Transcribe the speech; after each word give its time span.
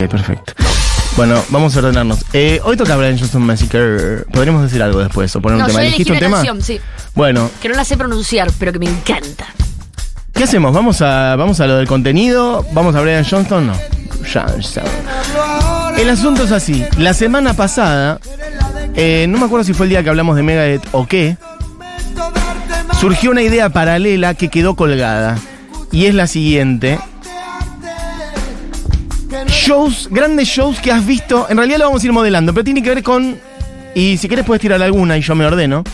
Ok, 0.00 0.08
perfecto. 0.08 0.54
Bueno, 1.16 1.42
vamos 1.50 1.76
a 1.76 1.80
ordenarnos. 1.80 2.20
Eh, 2.32 2.60
hoy 2.64 2.76
toca 2.76 2.96
Brian 2.96 3.18
Johnson 3.18 3.42
Massacre. 3.42 4.24
Podríamos 4.32 4.62
decir 4.62 4.82
algo 4.82 5.00
después 5.00 5.34
o 5.36 5.42
poner 5.42 5.56
un 5.56 5.62
No, 5.62 5.66
yo 5.66 5.72
tema. 5.72 5.82
elegí 5.82 6.02
¿Elegiste 6.02 6.12
un 6.12 6.16
una 6.18 6.26
tema? 6.26 6.36
canción, 6.38 6.62
sí. 6.62 6.80
Bueno, 7.14 7.50
Que 7.60 7.68
no 7.68 7.74
la 7.74 7.84
sé 7.84 7.96
pronunciar, 7.98 8.50
pero 8.58 8.72
que 8.72 8.78
me 8.78 8.86
encanta. 8.86 9.46
¿qué 10.32 10.44
hacemos? 10.44 10.72
¿Vamos 10.72 11.02
a, 11.02 11.36
¿Vamos 11.36 11.60
a 11.60 11.66
lo 11.66 11.76
del 11.76 11.86
contenido? 11.86 12.64
¿Vamos 12.72 12.94
a 12.94 13.02
Brian 13.02 13.26
Johnston? 13.28 13.66
No. 13.66 13.74
Johnston. 14.32 14.84
El 15.98 16.08
asunto 16.08 16.44
es 16.44 16.52
así. 16.52 16.82
La 16.96 17.12
semana 17.12 17.52
pasada, 17.52 18.18
eh, 18.94 19.26
no 19.28 19.38
me 19.38 19.44
acuerdo 19.44 19.64
si 19.64 19.74
fue 19.74 19.84
el 19.84 19.90
día 19.90 20.02
que 20.02 20.08
hablamos 20.08 20.34
de 20.36 20.42
Megadeth 20.42 20.86
o 20.92 21.06
qué, 21.06 21.36
surgió 22.98 23.30
una 23.32 23.42
idea 23.42 23.68
paralela 23.68 24.32
que 24.32 24.48
quedó 24.48 24.76
colgada. 24.76 25.36
Y 25.92 26.06
es 26.06 26.14
la 26.14 26.26
siguiente. 26.26 26.98
Shows, 29.66 30.08
grandes 30.10 30.48
shows 30.48 30.80
que 30.80 30.90
has 30.90 31.04
visto. 31.04 31.46
En 31.48 31.56
realidad 31.58 31.78
lo 31.78 31.84
vamos 31.86 32.02
a 32.02 32.06
ir 32.06 32.12
modelando, 32.12 32.52
pero 32.54 32.64
tiene 32.64 32.82
que 32.82 32.88
ver 32.94 33.02
con. 33.02 33.38
Y 33.94 34.16
si 34.16 34.26
quieres 34.26 34.46
puedes 34.46 34.60
tirar 34.60 34.82
alguna 34.82 35.16
y 35.18 35.20
yo 35.20 35.34
me 35.34 35.44
ordeno. 35.44 35.84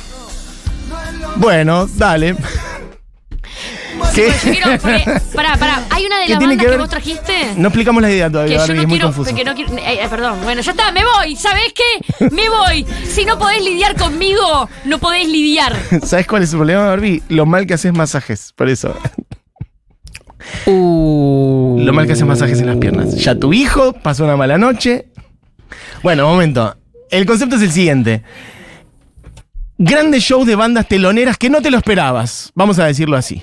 Bueno, 1.37 1.87
dale. 1.87 2.37
¿Qué? 4.15 4.33
Quiero, 4.43 4.71
porque, 4.81 5.05
pará, 5.35 5.57
pará, 5.57 5.83
hay 5.91 6.07
una 6.07 6.21
de 6.21 6.27
¿Qué 6.27 6.33
las 6.33 6.41
bandas 6.41 6.67
que 6.67 6.77
vos 6.77 6.89
trajiste. 6.89 7.33
No 7.57 7.69
explicamos 7.69 8.01
la 8.03 8.11
idea 8.11 8.31
todavía, 8.31 8.59
Que 8.59 8.67
yo 8.67 8.75
no 8.75 8.81
es 8.83 8.87
muy 8.89 8.97
quiero, 8.97 9.07
confuso. 9.09 9.35
que 9.35 9.45
no 9.45 9.55
quiero, 9.55 9.77
eh, 9.77 9.99
eh, 10.03 10.07
perdón, 10.09 10.39
bueno, 10.45 10.63
ya 10.63 10.71
está, 10.71 10.93
me 10.93 11.03
voy, 11.05 11.37
¿sabés 11.37 11.75
qué? 11.75 12.31
Me 12.31 12.49
voy. 12.49 12.87
Si 13.07 13.25
no 13.25 13.39
podés 13.39 13.63
lidiar 13.63 13.97
conmigo, 13.97 14.69
no 14.85 14.99
podés 14.99 15.27
lidiar. 15.29 15.77
¿Sabes 16.05 16.27
cuál 16.27 16.43
es 16.45 16.53
el 16.53 16.59
problema, 16.59 16.87
Barbie? 16.87 17.23
Lo 17.29 17.45
mal 17.47 17.67
que 17.67 17.75
haces 17.75 17.93
masajes, 17.93 18.53
por 18.55 18.69
eso. 18.69 18.97
Lo 20.67 21.93
mal 21.93 22.07
que 22.07 22.13
haces 22.13 22.27
masajes 22.27 22.61
en 22.61 22.67
las 22.67 22.77
piernas. 22.77 23.15
Ya 23.17 23.35
tu 23.35 23.53
hijo 23.53 23.93
pasó 23.93 24.25
una 24.25 24.37
mala 24.37 24.59
noche. 24.59 25.09
Bueno, 26.03 26.29
momento. 26.29 26.77
El 27.11 27.27
concepto 27.27 27.57
es 27.57 27.63
el 27.63 27.73
siguiente. 27.73 28.23
Grandes 29.79 30.23
shows 30.23 30.47
de 30.47 30.57
bandas 30.57 30.89
teloneras 30.89 31.37
que 31.37 31.51
no 31.51 31.61
te 31.61 31.71
lo 31.71 31.77
esperabas. 31.77 32.51
Vamos 32.55 32.79
a 32.79 32.87
decirlo 32.87 33.17
así. 33.17 33.43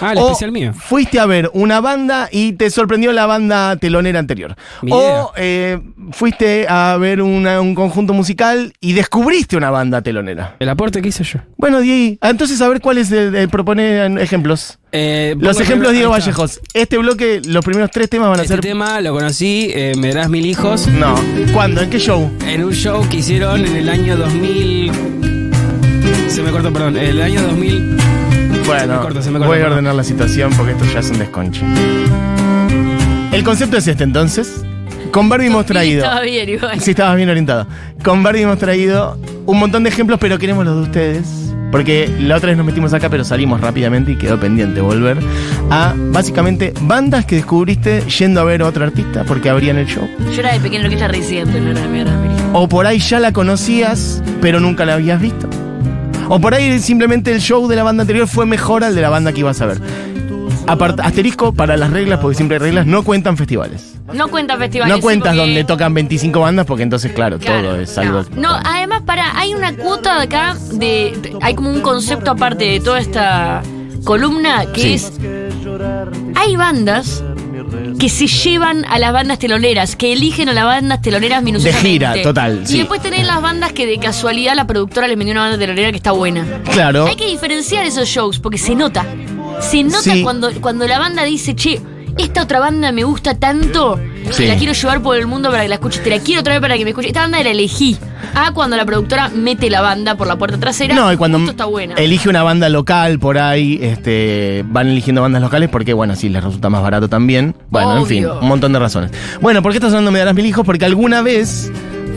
Ah, 0.00 0.12
el 0.12 0.18
O 0.18 0.26
especial 0.28 0.52
mío. 0.52 0.72
Fuiste 0.74 1.18
a 1.20 1.26
ver 1.26 1.50
una 1.54 1.80
banda 1.80 2.28
y 2.30 2.52
te 2.52 2.70
sorprendió 2.70 3.12
la 3.12 3.26
banda 3.26 3.76
telonera 3.76 4.18
anterior. 4.18 4.56
Mi 4.82 4.90
o 4.92 5.32
eh, 5.36 5.78
fuiste 6.12 6.66
a 6.68 6.96
ver 6.98 7.22
una- 7.22 7.60
un 7.60 7.74
conjunto 7.74 8.12
musical 8.12 8.72
y 8.80 8.92
descubriste 8.92 9.56
una 9.56 9.70
banda 9.70 10.02
telonera. 10.02 10.56
El 10.58 10.68
aporte 10.68 11.00
que 11.02 11.08
hice 11.08 11.24
yo. 11.24 11.40
Bueno, 11.56 11.80
Diego, 11.80 12.18
entonces 12.22 12.60
a 12.60 12.68
ver 12.68 12.80
cuál 12.80 12.98
es 12.98 13.10
el, 13.12 13.34
el 13.34 13.48
proponer 13.48 14.18
ejemplos. 14.18 14.78
Eh, 14.92 15.34
Los 15.38 15.58
ejemplos 15.60 15.92
Diego. 15.92 16.10
Vallejos. 16.10 16.60
Este 16.74 16.98
bloque, 16.98 17.40
los 17.46 17.64
primeros 17.64 17.90
tres 17.90 18.10
temas 18.10 18.28
van 18.28 18.40
a 18.40 18.42
Este 18.42 18.54
ser. 18.54 18.60
tema 18.60 19.00
lo 19.00 19.12
conocí, 19.14 19.70
eh, 19.72 19.92
Me 19.96 20.08
darás 20.12 20.28
mil 20.28 20.44
hijos, 20.44 20.86
No. 20.88 21.14
¿Cuándo? 21.54 21.80
¿En 21.80 21.88
qué 21.90 21.98
show? 21.98 22.30
en 22.46 22.64
un 22.64 22.72
show 22.74 23.06
que 23.08 23.18
hicieron 23.18 23.64
en 23.64 23.76
el 23.76 23.88
año 23.88 24.16
2000. 24.16 24.92
Se 26.28 26.42
me 26.42 26.50
cortó, 26.50 26.72
perdón. 26.72 26.96
En 26.96 27.04
el 27.04 27.22
año 27.22 27.42
2000. 27.42 27.96
Bueno, 28.66 29.00
corta, 29.00 29.22
se 29.22 29.30
me 29.30 29.38
corta, 29.38 29.54
voy 29.54 29.62
a 29.62 29.66
ordenar 29.66 29.94
la 29.94 30.04
situación 30.04 30.52
porque 30.56 30.72
esto 30.72 30.84
ya 30.92 31.00
es 31.00 31.10
un 31.10 31.18
desconche. 31.18 31.62
El 33.32 33.44
concepto 33.44 33.76
es 33.76 33.86
este 33.86 34.04
entonces. 34.04 34.64
Con 35.10 35.28
Barbie 35.28 35.46
hemos 35.46 35.66
traído. 35.66 36.04
Estaba 36.04 36.22
bien, 36.22 36.48
igual. 36.48 36.80
Sí, 36.80 36.92
estabas 36.92 37.16
bien 37.16 37.28
orientado. 37.28 37.66
Con 38.02 38.22
Barbie 38.22 38.42
hemos 38.42 38.58
traído 38.58 39.18
un 39.46 39.58
montón 39.58 39.82
de 39.82 39.90
ejemplos, 39.90 40.18
pero 40.20 40.38
queremos 40.38 40.64
los 40.64 40.76
de 40.76 40.82
ustedes. 40.82 41.54
Porque 41.70 42.10
la 42.20 42.36
otra 42.36 42.48
vez 42.48 42.56
nos 42.58 42.66
metimos 42.66 42.92
acá, 42.92 43.08
pero 43.08 43.24
salimos 43.24 43.60
rápidamente 43.60 44.12
y 44.12 44.16
quedó 44.16 44.38
pendiente 44.38 44.82
volver 44.82 45.18
a 45.70 45.94
básicamente 45.96 46.74
bandas 46.82 47.24
que 47.24 47.36
descubriste 47.36 48.02
yendo 48.02 48.42
a 48.42 48.44
ver 48.44 48.60
a 48.60 48.66
otro 48.66 48.84
artista 48.84 49.24
porque 49.24 49.48
abrían 49.48 49.78
el 49.78 49.86
show. 49.86 50.06
Yo 50.34 50.40
era 50.40 50.52
de 50.52 50.60
pequeño 50.60 50.84
orquesta 50.84 51.08
residente, 51.08 51.60
no 51.60 51.70
era 51.70 51.80
de 51.80 51.88
mierda. 51.88 52.12
O 52.52 52.68
por 52.68 52.86
ahí 52.86 52.98
ya 52.98 53.18
la 53.18 53.32
conocías, 53.32 54.22
pero 54.42 54.60
nunca 54.60 54.84
la 54.84 54.94
habías 54.94 55.18
visto. 55.18 55.48
O 56.28 56.40
por 56.40 56.54
ahí 56.54 56.78
simplemente 56.78 57.32
el 57.32 57.40
show 57.40 57.66
de 57.68 57.76
la 57.76 57.82
banda 57.82 58.02
anterior 58.02 58.26
fue 58.26 58.46
mejor 58.46 58.84
al 58.84 58.94
de 58.94 59.00
la 59.02 59.10
banda 59.10 59.32
que 59.32 59.40
ibas 59.40 59.60
a 59.60 59.66
ver. 59.66 59.80
Apart- 60.66 61.00
asterisco 61.02 61.52
para 61.52 61.76
las 61.76 61.90
reglas, 61.90 62.20
porque 62.20 62.36
siempre 62.36 62.56
hay 62.56 62.62
reglas, 62.62 62.86
no 62.86 63.02
cuentan 63.02 63.36
festivales. 63.36 63.94
No 64.14 64.28
cuenta 64.28 64.56
festivales. 64.56 64.90
No 64.90 64.96
sí, 64.96 65.02
cuentas 65.02 65.30
porque- 65.34 65.40
donde 65.46 65.64
tocan 65.64 65.92
25 65.94 66.40
bandas, 66.40 66.66
porque 66.66 66.82
entonces, 66.84 67.12
claro, 67.12 67.38
Claro, 67.38 67.68
todo 67.70 67.80
es 67.80 67.98
algo. 67.98 68.22
No, 68.36 68.42
No, 68.42 68.60
además, 68.64 69.02
para, 69.04 69.36
hay 69.38 69.54
una 69.54 69.74
cuota 69.76 70.16
de 70.18 70.22
acá 70.22 70.56
de, 70.72 71.16
de- 71.20 71.36
Hay 71.40 71.54
como 71.54 71.70
un 71.70 71.80
concepto 71.80 72.30
aparte 72.30 72.64
de 72.64 72.80
toda 72.80 73.00
esta 73.00 73.62
columna 74.04 74.66
que 74.72 74.80
Sí. 74.82 74.92
es. 74.94 75.12
Hay 76.36 76.56
bandas 76.56 77.22
que 77.98 78.08
se 78.08 78.26
llevan 78.26 78.84
a 78.86 78.98
las 78.98 79.12
bandas 79.12 79.38
teloneras, 79.38 79.96
que 79.96 80.12
eligen 80.12 80.48
a 80.48 80.52
las 80.52 80.64
bandas 80.64 81.00
teloneras 81.02 81.42
minuciosamente. 81.42 81.88
gira, 81.90 82.22
total, 82.22 82.60
Y 82.64 82.66
sí. 82.66 82.78
después 82.78 83.00
tenés 83.02 83.26
las 83.26 83.40
bandas 83.42 83.72
que 83.72 83.86
de 83.86 83.98
casualidad 83.98 84.54
la 84.56 84.66
productora 84.66 85.08
les 85.08 85.16
vendió 85.16 85.32
una 85.32 85.42
banda 85.42 85.58
telonera 85.58 85.90
que 85.90 85.96
está 85.96 86.12
buena. 86.12 86.44
Claro. 86.72 87.06
Hay 87.06 87.16
que 87.16 87.26
diferenciar 87.26 87.84
esos 87.84 88.08
shows 88.08 88.38
porque 88.38 88.58
se 88.58 88.74
nota. 88.74 89.04
Se 89.60 89.82
nota 89.84 90.00
Sí. 90.00 90.22
cuando, 90.22 90.50
cuando 90.60 90.86
la 90.88 90.98
banda 90.98 91.22
dice, 91.24 91.54
che, 91.54 91.80
esta 92.18 92.42
otra 92.42 92.60
banda 92.60 92.92
me 92.92 93.04
gusta 93.04 93.34
tanto 93.34 93.98
Sí. 94.30 94.44
que 94.44 94.48
la 94.48 94.56
quiero 94.56 94.72
llevar 94.72 95.02
por 95.02 95.16
el 95.16 95.26
mundo 95.26 95.50
para 95.50 95.62
que 95.62 95.68
la 95.68 95.74
escuches. 95.76 96.02
Te 96.02 96.10
la 96.10 96.18
quiero 96.20 96.42
traer 96.42 96.60
para 96.60 96.76
que 96.78 96.84
me 96.84 96.90
escuches. 96.90 97.08
Esta 97.08 97.22
banda 97.22 97.42
la 97.42 97.50
elegí. 97.50 97.96
Ah, 98.34 98.52
cuando 98.54 98.76
la 98.76 98.84
productora 98.84 99.28
mete 99.28 99.68
la 99.68 99.80
banda 99.80 100.14
por 100.16 100.26
la 100.26 100.36
puerta 100.36 100.58
trasera. 100.58 100.94
No, 100.94 101.12
y 101.12 101.16
cuando 101.16 101.38
está 101.50 101.64
buena. 101.64 101.94
elige 101.96 102.28
una 102.28 102.42
banda 102.42 102.68
local 102.68 103.18
por 103.18 103.36
ahí, 103.38 103.78
este, 103.82 104.64
van 104.68 104.88
eligiendo 104.88 105.20
bandas 105.22 105.42
locales 105.42 105.68
porque, 105.70 105.92
bueno, 105.92 106.14
sí, 106.14 106.28
les 106.28 106.42
resulta 106.42 106.70
más 106.70 106.82
barato 106.82 107.08
también. 107.08 107.54
Bueno, 107.68 107.96
en 107.98 108.06
fin, 108.06 108.26
un 108.26 108.46
montón 108.48 108.72
de 108.72 108.78
razones. 108.78 109.10
Bueno, 109.40 109.60
¿por 109.62 109.72
qué 109.72 109.78
estás 109.78 109.90
hablando 109.90 110.10
de 110.10 110.12
Me 110.12 110.18
darás 110.20 110.34
mil 110.34 110.46
hijos? 110.46 110.64
Porque 110.64 110.84
alguna 110.84 111.20
vez 111.22 111.70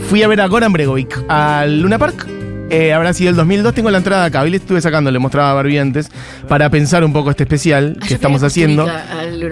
fui 0.08 0.22
a 0.22 0.28
ver 0.28 0.40
a 0.40 0.46
Goran 0.46 0.72
Bregovic 0.72 1.18
al 1.28 1.80
Luna 1.80 1.98
Park. 1.98 2.26
Eh, 2.68 2.92
habrá 2.92 3.12
sido 3.12 3.30
el 3.30 3.36
2002, 3.36 3.74
tengo 3.74 3.90
la 3.90 3.98
entrada 3.98 4.24
acá. 4.24 4.42
Hoy 4.42 4.50
le 4.50 4.56
estuve 4.56 4.80
sacando, 4.80 5.10
le 5.10 5.18
mostraba 5.18 5.52
a 5.52 5.54
Barbie 5.54 5.78
antes, 5.78 6.08
para 6.48 6.68
pensar 6.70 7.04
un 7.04 7.12
poco 7.12 7.30
este 7.30 7.44
especial 7.44 7.96
Ah, 8.00 8.06
que 8.06 8.14
estamos 8.14 8.42
haciendo. 8.42 8.82
Al. 8.84 9.42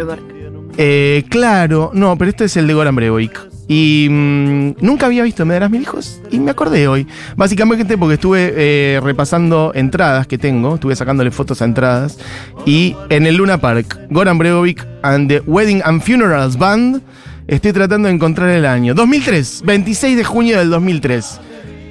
Eh, 0.76 1.24
claro, 1.28 1.92
no, 1.94 2.18
pero 2.18 2.30
este 2.30 2.44
es 2.46 2.56
el 2.56 2.66
de 2.66 2.74
Goran 2.74 2.96
Bregovic. 2.96 3.40
Y 3.66 4.08
mm, 4.10 4.74
nunca 4.80 5.06
había 5.06 5.22
visto 5.22 5.46
Me 5.46 5.54
darás 5.54 5.70
mil 5.70 5.80
hijos 5.80 6.20
y 6.30 6.38
me 6.38 6.50
acordé 6.50 6.86
hoy. 6.88 7.06
Básicamente 7.36 7.96
porque 7.96 8.14
estuve 8.14 8.52
eh, 8.56 9.00
repasando 9.02 9.72
entradas 9.74 10.26
que 10.26 10.36
tengo, 10.36 10.74
estuve 10.74 10.96
sacándole 10.96 11.30
fotos 11.30 11.62
a 11.62 11.64
entradas. 11.64 12.18
Y 12.66 12.96
en 13.08 13.26
el 13.26 13.36
Luna 13.36 13.58
Park, 13.58 13.98
Goran 14.10 14.38
Bregovic 14.38 14.84
and 15.02 15.28
the 15.28 15.40
Wedding 15.46 15.82
and 15.84 16.02
Funerals 16.02 16.58
Band, 16.58 17.00
estoy 17.46 17.72
tratando 17.72 18.08
de 18.08 18.14
encontrar 18.14 18.50
el 18.50 18.66
año. 18.66 18.92
2003, 18.94 19.62
26 19.64 20.16
de 20.16 20.24
junio 20.24 20.58
del 20.58 20.70
2003. 20.70 21.40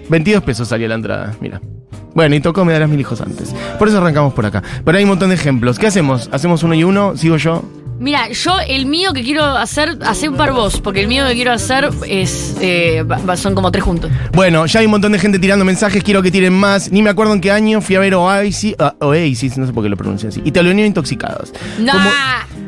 22 0.09 0.43
pesos 0.43 0.67
salió 0.67 0.87
la 0.87 0.95
entrada, 0.95 1.35
mira. 1.41 1.61
Bueno, 2.15 2.35
y 2.35 2.39
tocó 2.41 2.63
Me 2.63 2.73
darás 2.73 2.89
mil 2.89 2.99
hijos 2.99 3.21
antes. 3.21 3.55
Por 3.79 3.87
eso 3.87 3.97
arrancamos 3.97 4.33
por 4.33 4.45
acá. 4.45 4.61
Pero 4.85 4.97
hay 4.97 5.03
un 5.03 5.09
montón 5.09 5.29
de 5.29 5.35
ejemplos. 5.35 5.79
¿Qué 5.79 5.87
hacemos? 5.87 6.29
¿Hacemos 6.31 6.61
uno 6.63 6.75
y 6.75 6.83
uno? 6.83 7.17
¿Sigo 7.17 7.37
yo? 7.37 7.63
Mira, 7.99 8.29
yo 8.31 8.57
el 8.67 8.85
mío 8.85 9.13
que 9.13 9.23
quiero 9.23 9.43
hacer, 9.43 9.97
hacer 10.05 10.29
un 10.29 10.35
par 10.35 10.51
vos, 10.51 10.81
porque 10.81 10.99
el 10.99 11.07
mío 11.07 11.25
que 11.27 11.33
quiero 11.35 11.53
hacer 11.53 11.89
es. 12.07 12.55
eh, 12.59 13.03
son 13.35 13.55
como 13.55 13.71
tres 13.71 13.83
juntos. 13.83 14.11
Bueno, 14.33 14.65
ya 14.65 14.79
hay 14.81 14.85
un 14.87 14.91
montón 14.91 15.11
de 15.13 15.19
gente 15.19 15.39
tirando 15.39 15.63
mensajes, 15.63 16.03
quiero 16.03 16.21
que 16.21 16.29
tiren 16.29 16.53
más. 16.53 16.91
Ni 16.91 17.01
me 17.01 17.09
acuerdo 17.09 17.33
en 17.33 17.41
qué 17.41 17.51
año 17.51 17.81
fui 17.81 17.95
a 17.95 17.99
ver 17.99 18.13
Oasis, 18.15 18.75
ah, 18.79 18.95
Oasis 18.99 19.57
no 19.57 19.65
sé 19.65 19.73
por 19.73 19.83
qué 19.83 19.89
lo 19.89 19.97
pronuncio 19.97 20.29
así. 20.29 20.41
Y 20.43 20.51
Teloneros 20.51 20.87
Intoxicados. 20.87 21.53
¡No! 21.79 21.93
Como- 21.93 22.09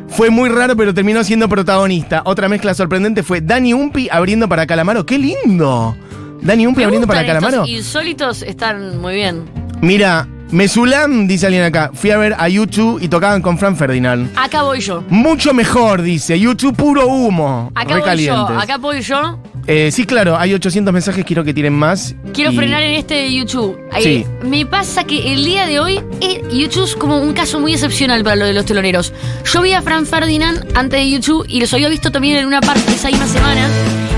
fue 0.08 0.30
muy 0.30 0.48
raro, 0.50 0.78
pero 0.78 0.94
terminó 0.94 1.24
siendo 1.24 1.50
protagonista. 1.50 2.22
Otra 2.26 2.48
mezcla 2.48 2.74
sorprendente 2.74 3.22
fue 3.22 3.42
Dani 3.42 3.74
Umpi 3.74 4.08
abriendo 4.10 4.48
para 4.48 4.66
Calamaro. 4.66 5.06
¡Qué 5.06 5.18
lindo! 5.20 5.98
Dani 6.46 6.68
Me 6.68 6.84
abriendo 6.84 7.08
para 7.08 7.26
Calamaro. 7.26 7.66
insólitos 7.68 8.42
están 8.44 9.00
muy 9.02 9.16
bien. 9.16 9.44
Mira, 9.82 10.28
Mesulam, 10.52 11.28
dice 11.28 11.48
alguien 11.48 11.64
acá. 11.64 11.92
Fui 11.94 12.12
a 12.12 12.18
ver 12.18 12.36
a 12.38 12.48
YouTube 12.48 13.00
y 13.02 13.08
tocaban 13.08 13.42
con 13.42 13.58
Fran 13.58 13.76
Ferdinand. 13.76 14.32
Acá 14.38 14.62
voy 14.62 14.80
yo. 14.80 15.04
Mucho 15.10 15.54
mejor, 15.54 16.02
dice. 16.04 16.40
YouTube 16.40 16.76
puro 16.76 17.08
humo. 17.08 17.72
Acá 17.76 17.98
voy 18.00 18.24
yo. 18.24 18.36
Acá 18.48 18.78
voy 18.78 19.02
yo. 19.02 19.40
Eh, 19.68 19.90
sí, 19.92 20.06
claro, 20.06 20.38
hay 20.38 20.54
800 20.54 20.94
mensajes, 20.94 21.26
quiero 21.26 21.44
que 21.44 21.52
tiren 21.52 21.74
más. 21.74 22.14
Quiero 22.34 22.52
Y- 22.52 22.56
frenar 22.56 22.84
en 22.84 22.94
este 22.94 23.16
de 23.16 23.34
YouTube. 23.34 23.76
Ahí, 23.92 24.04
Sí. 24.04 24.26
Me 24.48 24.64
pasa 24.68 25.04
que 25.06 25.34
el 25.34 25.44
día 25.44 25.66
de 25.66 25.80
hoy 25.80 26.00
eh, 26.22 26.44
YouTube 26.54 26.84
es 26.86 26.96
como 26.96 27.18
un 27.20 27.34
caso 27.34 27.60
muy 27.60 27.74
excepcional 27.74 28.24
para 28.24 28.36
lo 28.36 28.46
de 28.46 28.54
los 28.54 28.66
teloneros. 28.66 29.12
Yo 29.52 29.64
vi 29.64 29.74
a 29.74 29.82
Fran 29.82 30.06
Ferdinand 30.06 30.68
antes 30.76 31.00
de 31.00 31.10
YouTube 31.10 31.46
y 31.50 31.60
los 31.60 31.74
había 31.74 31.90
visto 31.90 32.12
también 32.12 32.38
en 32.38 32.46
una 32.46 32.62
parte 32.62 32.84
de 32.92 32.94
esa 32.96 33.08
misma 33.10 33.26
semana. 33.26 33.68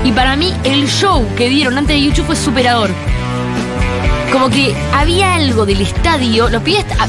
Y 0.04 0.12
para 0.12 0.36
mí 0.36 0.52
el 0.64 0.86
show 0.88 1.26
que 1.36 1.48
dieron 1.48 1.76
antes 1.76 1.96
de 1.96 2.02
YouTube 2.02 2.26
fue 2.26 2.36
superador. 2.36 2.90
Como 4.32 4.48
que 4.50 4.74
había 4.94 5.34
algo 5.34 5.66
del 5.66 5.80
estadio. 5.80 6.48
Los 6.48 6.62
pibes. 6.62 6.84
ah, 6.98 7.06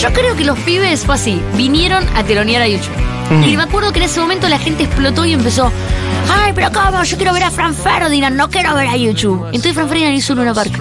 Yo 0.00 0.12
creo 0.12 0.36
que 0.36 0.44
los 0.44 0.58
pibes 0.60 1.04
fue 1.04 1.14
así. 1.16 1.40
Vinieron 1.56 2.04
a 2.14 2.24
telonear 2.24 2.62
a 2.62 2.68
YouTube. 2.68 2.94
Mm. 3.30 3.42
Y 3.44 3.56
me 3.56 3.64
acuerdo 3.64 3.92
que 3.92 3.98
en 3.98 4.04
ese 4.04 4.20
momento 4.20 4.48
la 4.48 4.58
gente 4.58 4.84
explotó 4.84 5.24
y 5.24 5.32
empezó. 5.32 5.70
Ay, 6.30 6.52
pero 6.54 6.70
¿cómo? 6.72 7.02
Yo 7.02 7.16
quiero 7.16 7.32
ver 7.32 7.42
a 7.44 7.50
Fran 7.50 7.74
Ferdinand, 7.74 8.36
no 8.36 8.48
quiero 8.48 8.74
ver 8.74 8.88
a 8.88 8.96
YouTube. 8.96 9.44
Entonces 9.46 9.74
Fran 9.74 9.88
Ferdinand 9.88 10.14
hizo 10.16 10.32
un 10.32 10.38
Luna 10.40 10.54
Park. 10.54 10.80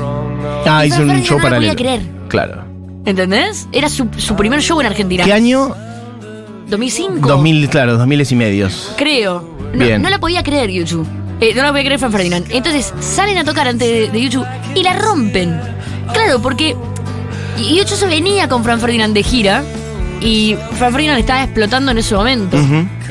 Ah, 0.65 0.83
Y 0.85 0.87
hizo 0.87 0.97
Fran 0.97 1.09
un 1.09 1.21
show 1.23 1.37
no 1.37 1.43
lo 1.43 1.49
paralelo. 1.49 1.73
podía 1.73 1.75
creer. 1.97 2.11
Claro. 2.27 2.63
¿Entendés? 3.05 3.67
Era 3.71 3.89
su, 3.89 4.07
su 4.17 4.35
primer 4.35 4.61
show 4.61 4.79
en 4.81 4.87
Argentina. 4.87 5.23
¿Qué 5.23 5.33
año? 5.33 5.75
2005. 6.67 7.27
2000, 7.27 7.69
claro, 7.69 7.97
2000 7.97 8.27
y 8.31 8.35
medios. 8.35 8.93
Creo. 8.97 9.47
No, 9.73 9.83
Bien. 9.85 10.01
no 10.01 10.09
la 10.09 10.19
podía 10.19 10.41
creer 10.41 10.69
YouTube. 10.71 11.07
Eh, 11.41 11.53
no 11.53 11.63
la 11.63 11.69
podía 11.69 11.83
creer 11.85 11.99
Fran 11.99 12.11
Ferdinand. 12.11 12.45
Entonces 12.49 12.93
salen 12.99 13.37
a 13.37 13.43
tocar 13.43 13.67
antes 13.67 13.87
de, 13.87 14.09
de 14.09 14.21
YouTube 14.21 14.47
y 14.73 14.83
la 14.83 14.93
rompen. 14.93 15.59
Claro, 16.13 16.41
porque 16.41 16.75
YouTube 17.57 17.97
se 17.97 18.07
venía 18.07 18.47
con 18.47 18.63
Fran 18.63 18.79
Ferdinand 18.79 19.13
de 19.13 19.23
gira 19.23 19.63
y 20.21 20.55
Fran 20.77 20.91
Ferdinand 20.91 21.19
estaba 21.19 21.43
explotando 21.43 21.91
en 21.91 21.97
ese 21.97 22.15
momento. 22.15 22.57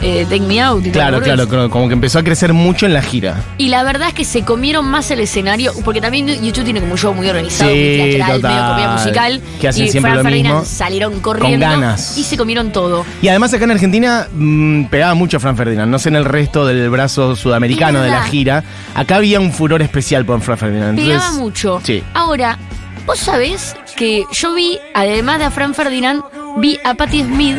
Eh, 0.03 0.25
Take 0.29 0.41
Me 0.41 0.61
Out 0.61 0.87
y 0.87 0.91
Claro, 0.91 1.21
claro, 1.21 1.49
claro, 1.49 1.71
como 1.71 1.87
que 1.89 1.95
empezó 1.95 2.19
a 2.19 2.23
crecer 2.25 2.53
mucho 2.53 2.85
en 2.85 2.93
la 2.93 3.01
gira. 3.01 3.43
Y 3.59 3.69
la 3.69 3.85
verdad 3.85 4.09
es 4.09 4.15
que 4.15 4.25
se 4.25 4.43
comieron 4.43 4.85
más 4.87 5.11
el 5.11 5.21
escenario, 5.21 5.73
porque 5.85 6.01
también 6.01 6.27
YouTube 6.43 6.65
tiene 6.65 6.81
como 6.81 6.93
un 6.93 6.99
show 6.99 7.15
muy 7.15 7.29
organizado, 7.29 7.71
Sí, 7.71 7.77
muy 7.99 8.11
teatral, 8.17 8.43
medio 8.43 8.69
comedia 8.69 8.89
musical. 8.91 9.43
Que 9.61 9.69
hacen 9.69 9.85
y 9.85 9.89
siempre 9.91 10.11
Fran 10.13 10.25
lo 10.25 10.29
Ferdinand 10.31 10.55
mismo. 10.61 10.77
salieron 10.77 11.21
corriendo 11.21 11.67
ganas. 11.67 12.19
y 12.19 12.25
se 12.25 12.37
comieron 12.37 12.73
todo. 12.73 13.07
Y 13.23 13.29
además 13.29 13.55
acá 13.55 13.65
en 13.65 13.71
Argentina 13.71 14.27
mm, 14.33 14.85
pegaba 14.87 15.15
mucho 15.15 15.37
a 15.39 15.41
Fran 15.41 15.57
Ferdinand, 15.57 15.91
no 15.91 15.99
sé 15.99 16.09
en 16.11 16.17
el 16.17 16.25
resto 16.25 16.67
del 16.67 16.91
brazo 16.91 17.37
sudamericano 17.37 18.03
de 18.03 18.11
la 18.11 18.25
gira. 18.25 18.65
Acá 18.95 19.17
había 19.17 19.41
un 19.41 19.53
furor 19.53 19.81
especial 19.81 20.25
por 20.27 20.41
Fran 20.41 20.59
Ferdinand. 20.59 20.99
Pegaba 20.99 21.33
mucho. 21.33 21.81
Sí. 21.83 22.03
Ahora, 22.13 22.59
vos 23.07 23.19
sabés 23.19 23.75
que 23.97 24.25
yo 24.33 24.55
vi, 24.55 24.79
además 24.93 25.39
de 25.39 25.45
a 25.47 25.51
Fran 25.51 25.73
Ferdinand, 25.75 26.23
vi 26.57 26.79
a 26.85 26.95
Patti 26.95 27.23
Smith 27.23 27.59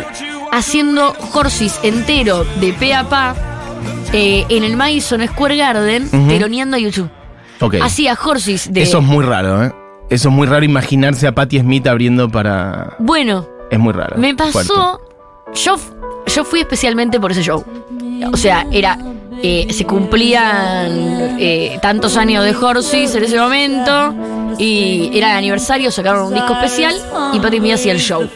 haciendo 0.52 1.14
Horses 1.34 1.80
entero 1.84 2.46
de 2.60 2.74
pe 2.74 2.94
a 2.94 3.04
pa 3.04 3.36
eh, 4.14 4.46
en 4.50 4.64
el 4.64 4.78
Madison 4.78 5.26
Square 5.28 5.58
Garden, 5.58 6.10
Ujú. 6.12 6.28
teloneando 6.28 6.78
a 6.78 6.80
YouTube. 6.80 7.10
Hacía 7.82 8.18
Horses 8.22 8.72
de. 8.72 8.82
Eso 8.84 9.00
es 9.00 9.04
muy 9.04 9.24
raro, 9.26 9.64
¿eh? 9.64 9.72
Eso 10.10 10.30
es 10.30 10.36
muy 10.36 10.46
raro 10.48 10.64
imaginarse 10.66 11.26
a 11.28 11.34
Patti 11.34 11.60
Smith 11.60 11.88
abriendo 11.88 12.30
para. 12.30 12.96
Bueno, 13.00 13.48
Es 13.72 13.80
muy 13.80 13.94
raro. 13.94 14.18
me 14.18 14.36
fuerte. 14.36 14.70
pasó. 14.70 15.02
Yo, 15.54 15.76
yo 16.28 16.44
fui 16.44 16.60
especialmente 16.60 17.20
por 17.20 17.32
ese 17.32 17.42
show. 17.44 17.64
O 18.32 18.38
sea, 18.38 18.66
era. 18.72 18.98
eh, 19.42 19.68
se 19.72 19.86
cumplían 19.86 21.38
eh, 21.40 21.78
tantos 21.82 22.18
años 22.18 22.44
de 22.46 22.56
Horses 22.56 23.16
en 23.16 23.24
ese 23.24 23.40
momento. 23.40 24.14
Y 24.58 25.10
era 25.14 25.32
el 25.32 25.38
aniversario, 25.38 25.92
sacaron 25.92 26.28
un 26.28 26.34
disco 26.34 26.54
especial 26.54 26.94
y 27.34 27.40
Patti 27.40 27.58
Smith 27.58 27.74
hacía 27.74 27.92
el 27.92 28.00
show. 28.00 28.28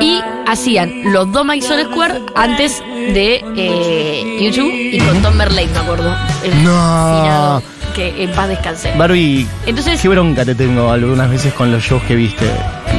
Y 0.00 0.20
hacían 0.46 1.12
los 1.12 1.30
dos 1.32 1.44
Madison 1.44 1.80
Square 1.90 2.20
antes 2.34 2.80
de 2.80 3.44
eh, 3.56 4.38
YouTube 4.40 4.70
y 4.72 4.98
con 4.98 5.20
Tom 5.22 5.34
Merlane, 5.34 5.68
me 5.72 5.78
acuerdo. 5.78 6.14
El 6.44 6.64
No. 6.64 7.62
Que 7.94 8.22
en 8.22 8.30
paz 8.30 8.48
descansé. 8.48 8.92
Barbie, 8.96 9.46
Entonces 9.66 10.00
qué 10.00 10.08
bronca 10.08 10.44
te 10.44 10.54
tengo 10.54 10.90
algunas 10.92 11.28
veces 11.30 11.52
con 11.54 11.72
los 11.72 11.82
shows 11.82 12.02
que 12.04 12.14
viste. 12.14 12.46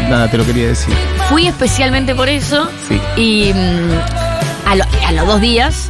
Nada, 0.09 0.29
te 0.29 0.37
lo 0.37 0.45
quería 0.45 0.67
decir. 0.67 0.93
fui 1.29 1.47
especialmente 1.47 2.13
por 2.15 2.27
eso. 2.27 2.67
Sí. 2.87 2.99
Y 3.15 3.53
mm, 3.53 4.67
a, 4.67 4.75
lo- 4.75 4.85
a 5.07 5.11
los 5.13 5.27
dos 5.27 5.39
días. 5.41 5.89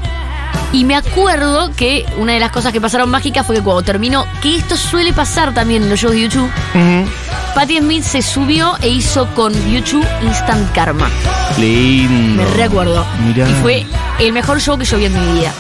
Y 0.72 0.86
me 0.86 0.96
acuerdo 0.96 1.72
que 1.76 2.06
una 2.18 2.34
de 2.34 2.40
las 2.40 2.52
cosas 2.52 2.72
que 2.72 2.80
pasaron 2.80 3.10
mágicas 3.10 3.46
fue 3.46 3.56
que 3.56 3.62
cuando 3.62 3.82
terminó, 3.82 4.26
que 4.42 4.56
esto 4.56 4.78
suele 4.78 5.14
pasar 5.14 5.54
también 5.54 5.82
en 5.84 5.90
los 5.90 6.00
shows 6.00 6.14
de 6.14 6.22
YouTube, 6.22 6.50
Ujú. 6.76 7.10
Patti 7.56 7.80
Smith 7.80 8.04
se 8.04 8.22
subió 8.22 8.76
e 8.82 8.90
hizo 8.90 9.26
con 9.34 9.52
YouTube 9.72 10.06
Instant 10.22 10.72
Karma. 10.74 11.10
Lindo. 11.58 12.44
Me 12.44 12.50
recuerdo. 12.56 13.04
Mirá. 13.26 13.50
Y 13.50 13.54
fue 13.56 13.86
el 14.20 14.32
mejor 14.32 14.62
show 14.62 14.78
que 14.78 14.86
yo 14.86 14.98
vi 14.98 15.06
en 15.06 15.14
mi 15.14 15.40
vida. 15.40 15.52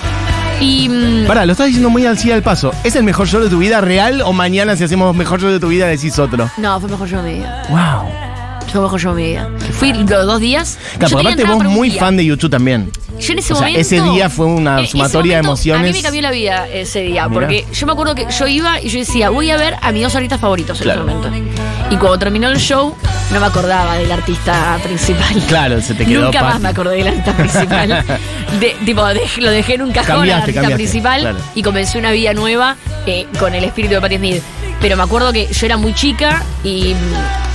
Y 0.61 0.89
mm, 0.89 1.25
Pará, 1.25 1.45
lo 1.45 1.53
estás 1.53 1.67
diciendo 1.67 1.89
muy 1.89 2.05
al 2.05 2.17
sí 2.19 2.31
al 2.31 2.43
paso. 2.43 2.71
¿Es 2.83 2.95
el 2.95 3.03
mejor 3.03 3.27
show 3.27 3.41
de 3.41 3.49
tu 3.49 3.57
vida 3.57 3.81
real 3.81 4.21
o 4.21 4.31
mañana 4.33 4.75
si 4.75 4.83
hacemos 4.83 5.15
mejor 5.15 5.41
show 5.41 5.49
de 5.49 5.59
tu 5.59 5.69
vida 5.69 5.87
decís 5.87 6.19
otro? 6.19 6.49
no, 6.57 6.79
fue 6.79 6.87
el 6.87 6.91
mejor 6.91 7.09
show 7.09 7.23
de 7.23 7.31
mi 7.31 7.39
vida. 7.39 7.63
Wow. 7.69 8.28
Mejor 8.73 8.99
show 8.99 9.13
de 9.15 9.21
mi 9.21 9.27
vida. 9.29 9.49
Fui 9.73 9.93
los 9.93 10.07
dos 10.25 10.39
días. 10.39 10.77
Claro, 10.97 11.07
Yo 11.09 11.17
porque 11.17 11.27
aparte 11.33 11.43
vos 11.53 11.63
muy 11.65 11.91
fan 11.91 12.17
de 12.17 12.25
YouTube 12.25 12.49
también. 12.51 12.91
Yo 13.19 13.33
en 13.33 13.39
ese 13.39 13.51
O 13.53 13.57
sea, 13.57 13.67
momento. 13.67 13.79
ese 13.81 14.01
día 14.01 14.29
fue 14.29 14.45
una 14.45 14.85
sumatoria 14.85 15.33
de 15.37 15.39
emociones. 15.43 15.81
A 15.81 15.85
mí 15.85 15.91
me 15.91 16.01
cambió 16.01 16.21
la 16.21 16.31
vida 16.31 16.67
ese 16.69 17.01
día, 17.01 17.27
Mirá. 17.27 17.33
porque 17.33 17.65
yo 17.73 17.85
me 17.85 17.91
acuerdo 17.91 18.15
que 18.15 18.25
yo 18.29 18.47
iba 18.47 18.79
y 18.81 18.87
yo 18.89 18.99
decía, 18.99 19.29
voy 19.29 19.49
a 19.51 19.57
ver 19.57 19.75
a 19.81 19.91
mis 19.91 20.03
dos 20.03 20.15
artistas 20.15 20.39
favoritos 20.39 20.79
Claro. 20.79 21.03
en 21.03 21.09
ese 21.09 21.17
momento. 21.17 21.49
Y 21.91 21.97
cuando 21.97 22.17
terminó 22.19 22.47
el 22.49 22.57
show, 22.59 22.95
no 23.33 23.39
me 23.39 23.45
acordaba 23.45 23.95
del 23.97 24.09
artista 24.11 24.77
principal. 24.83 25.43
Claro, 25.47 25.81
se 25.81 25.95
te 25.95 26.05
quedó 26.05 26.25
Nunca 26.25 26.41
más 26.43 26.51
Patti. 26.53 26.63
me 26.63 26.69
acordé 26.69 26.95
del 26.97 27.07
artista 27.09 27.35
principal. 27.35 28.05
De- 28.59 28.75
tipo, 28.85 29.01
lo 29.39 29.51
dejé 29.51 29.73
en 29.73 29.81
un 29.81 29.91
cajón 29.91 30.21
al 30.23 30.31
artista 30.31 30.61
cambiaste, 30.61 30.75
principal 30.75 31.21
claro. 31.21 31.37
y 31.55 31.61
comencé 31.63 31.97
una 31.97 32.11
vida 32.11 32.33
nueva 32.33 32.77
eh, 33.05 33.27
con 33.37 33.53
el 33.53 33.63
espíritu 33.65 33.95
de 33.95 34.01
Patti 34.01 34.17
Smith. 34.17 34.41
Pero 34.79 34.95
me 34.95 35.03
acuerdo 35.03 35.33
que 35.33 35.47
yo 35.51 35.65
era 35.65 35.75
muy 35.75 35.93
chica 35.93 36.41
y. 36.63 36.95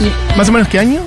y 0.01 0.37
¿Más 0.37 0.49
o 0.49 0.53
menos 0.53 0.69
qué 0.69 0.79
año? 0.79 1.03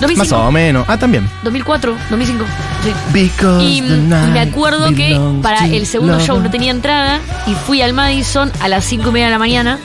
2005, 0.00 0.16
Más 0.18 0.32
o 0.48 0.50
menos. 0.50 0.84
Ah, 0.88 0.96
también. 0.98 1.28
2004, 1.44 1.96
2005. 2.10 2.44
Sí. 2.82 3.30
Y, 3.60 3.78
y 3.78 3.82
me 3.82 4.40
acuerdo 4.40 4.92
que 4.94 5.18
para 5.42 5.66
el 5.66 5.86
segundo 5.86 6.18
show 6.20 6.40
no 6.40 6.50
tenía 6.50 6.72
entrada 6.72 7.20
y 7.46 7.54
fui 7.54 7.82
al 7.82 7.92
Madison 7.92 8.50
a 8.60 8.68
las 8.68 8.84
5 8.84 9.08
y 9.10 9.12
media 9.12 9.26
de 9.26 9.32
la 9.32 9.38
mañana, 9.38 9.78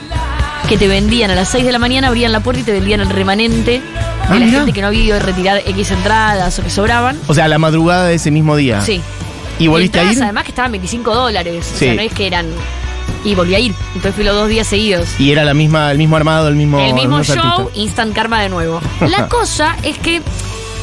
que 0.68 0.76
te 0.76 0.88
vendían 0.88 1.30
a 1.30 1.36
las 1.36 1.48
6 1.50 1.64
de 1.64 1.70
la 1.72 1.78
mañana, 1.78 2.08
abrían 2.08 2.32
la 2.32 2.40
puerta 2.40 2.60
y 2.62 2.64
te 2.64 2.72
vendían 2.72 3.00
el 3.00 3.10
remanente 3.10 3.70
de 3.72 3.82
Ah, 4.28 4.34
la 4.34 4.40
mirá. 4.40 4.50
gente 4.58 4.72
que 4.72 4.80
no 4.82 4.88
había 4.88 5.04
ido 5.04 5.16
a 5.16 5.20
retirar 5.20 5.62
X 5.64 5.90
entradas 5.92 6.58
o 6.58 6.62
que 6.64 6.70
sobraban. 6.70 7.16
O 7.28 7.34
sea, 7.34 7.46
la 7.46 7.58
madrugada 7.58 8.06
de 8.06 8.14
ese 8.16 8.30
mismo 8.32 8.56
día. 8.56 8.82
Sí. 8.82 9.00
¿Y 9.60 9.68
volviste 9.68 10.00
a 10.00 10.12
ir? 10.12 10.20
Además 10.22 10.42
que 10.44 10.50
estaban 10.50 10.72
25 10.72 11.14
dólares. 11.14 11.64
O 11.74 11.78
Sí. 11.78 11.84
sea, 11.86 11.94
no 11.94 12.02
es 12.02 12.12
que 12.12 12.26
eran. 12.26 12.46
Y 13.24 13.34
volví 13.34 13.54
a 13.54 13.58
ir. 13.58 13.74
Entonces 13.88 14.14
fui 14.14 14.24
los 14.24 14.34
dos 14.34 14.48
días 14.48 14.66
seguidos. 14.66 15.08
Y 15.18 15.32
era 15.32 15.44
la 15.44 15.54
misma, 15.54 15.90
el 15.90 15.98
mismo 15.98 16.16
armado, 16.16 16.48
el 16.48 16.54
mismo. 16.54 16.80
el 16.80 16.94
mismo 16.94 17.22
show, 17.22 17.36
artistas. 17.36 17.76
Instant 17.76 18.14
Karma 18.14 18.42
de 18.42 18.48
nuevo. 18.48 18.80
La 19.00 19.28
cosa 19.28 19.76
es 19.82 19.98
que 19.98 20.22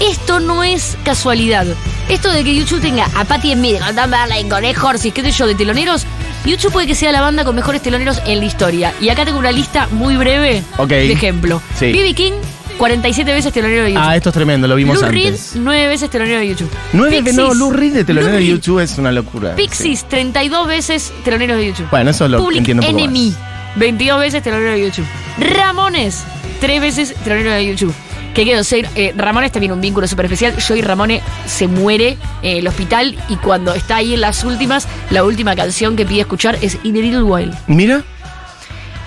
esto 0.01 0.39
no 0.39 0.63
es 0.63 0.97
casualidad. 1.03 1.65
Esto 2.09 2.31
de 2.31 2.43
que 2.43 2.53
YouTube 2.53 2.81
tenga 2.81 3.05
a 3.15 3.25
Patti 3.25 3.53
Smith, 3.53 3.79
con 3.79 4.11
Barley, 4.11 4.43
con 4.47 4.63
Ed 4.63 4.77
Horsis, 4.77 5.13
qué 5.13 5.21
sé 5.21 5.31
yo, 5.31 5.47
de 5.47 5.55
teloneros, 5.55 6.05
YouTube 6.45 6.71
puede 6.71 6.85
que 6.85 6.95
sea 6.95 7.11
la 7.11 7.21
banda 7.21 7.43
con 7.43 7.55
mejores 7.55 7.81
teloneros 7.81 8.21
en 8.25 8.39
la 8.39 8.45
historia. 8.45 8.93
Y 9.01 9.09
acá 9.09 9.25
tengo 9.25 9.39
una 9.39 9.51
lista 9.51 9.87
muy 9.91 10.15
breve 10.15 10.63
de 10.87 11.11
ejemplo. 11.11 11.61
Sí. 11.79 11.91
B.B. 11.91 12.13
King, 12.13 12.33
47 12.77 13.33
veces 13.33 13.53
telonero 13.53 13.83
de 13.83 13.93
YouTube. 13.93 14.05
Ah, 14.07 14.15
esto 14.15 14.29
es 14.29 14.33
tremendo, 14.35 14.67
lo 14.67 14.75
vimos 14.75 15.01
Lou 15.01 15.09
Reed, 15.09 15.27
antes. 15.27 15.51
9 15.55 15.87
veces 15.87 16.09
telonero 16.09 16.39
de 16.39 16.47
YouTube. 16.49 16.69
Nueve 16.93 17.23
que 17.23 17.33
no, 17.33 17.43
Pixies, 17.43 17.57
Lou 17.57 17.71
Reed 17.71 17.93
de 17.93 18.03
telonero 18.03 18.27
Lou 18.31 18.33
de 18.33 18.39
Reed. 18.45 18.49
YouTube 18.55 18.79
es 18.79 18.97
una 18.97 19.11
locura. 19.11 19.55
Pixies, 19.55 19.99
Sí. 19.99 20.05
32 20.09 20.67
veces 20.67 21.13
teloneros 21.23 21.57
de 21.57 21.67
YouTube. 21.67 21.87
Bueno, 21.89 22.11
eso 22.11 22.27
lo 22.27 22.37
Public 22.39 22.59
entiendo 22.59 22.83
un 22.83 22.87
poco 22.91 22.99
Enemy, 23.03 23.29
más. 23.31 23.77
22 23.77 24.19
veces 24.19 24.43
telonero 24.43 24.71
de 24.71 24.81
YouTube. 24.81 25.05
Ramones, 25.39 26.23
3 26.59 26.81
veces 26.81 27.13
telonero 27.23 27.51
de 27.51 27.65
YouTube. 27.65 27.93
Que 28.33 28.43
quedó 28.43 28.65
ser, 28.65 28.89
eh, 28.95 29.13
Ramones 29.15 29.53
también 29.53 29.71
un 29.71 29.79
vínculo 29.79 30.07
súper 30.07 30.25
especial. 30.25 30.53
Joey 30.61 30.81
Ramone 30.81 31.21
se 31.45 31.67
muere 31.67 32.17
en 32.41 32.57
el 32.57 32.67
hospital 32.67 33.17
y 33.29 33.37
cuando 33.37 33.73
está 33.73 33.95
ahí 33.97 34.13
en 34.13 34.19
las 34.19 34.43
últimas, 34.43 34.89
la 35.09 35.23
última 35.23 35.55
canción 35.55 35.95
que 35.95 36.05
pide 36.05 36.19
escuchar 36.21 36.57
es 36.61 36.77
In 36.83 36.97
a 36.97 36.99
Little 36.99 37.23
While. 37.23 37.53
Mira, 37.67 38.03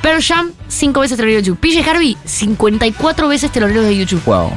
Pearl 0.02 0.22
Jam, 0.22 0.52
5 0.68 1.00
veces 1.00 1.16
telonero 1.16 1.40
de 1.40 1.46
YouTube. 1.46 1.58
PJ 1.60 1.88
Harvey, 1.88 2.16
54 2.24 3.28
veces 3.28 3.50
telonero 3.52 3.82
de 3.82 3.96
YouTube. 3.96 4.22
wow. 4.24 4.50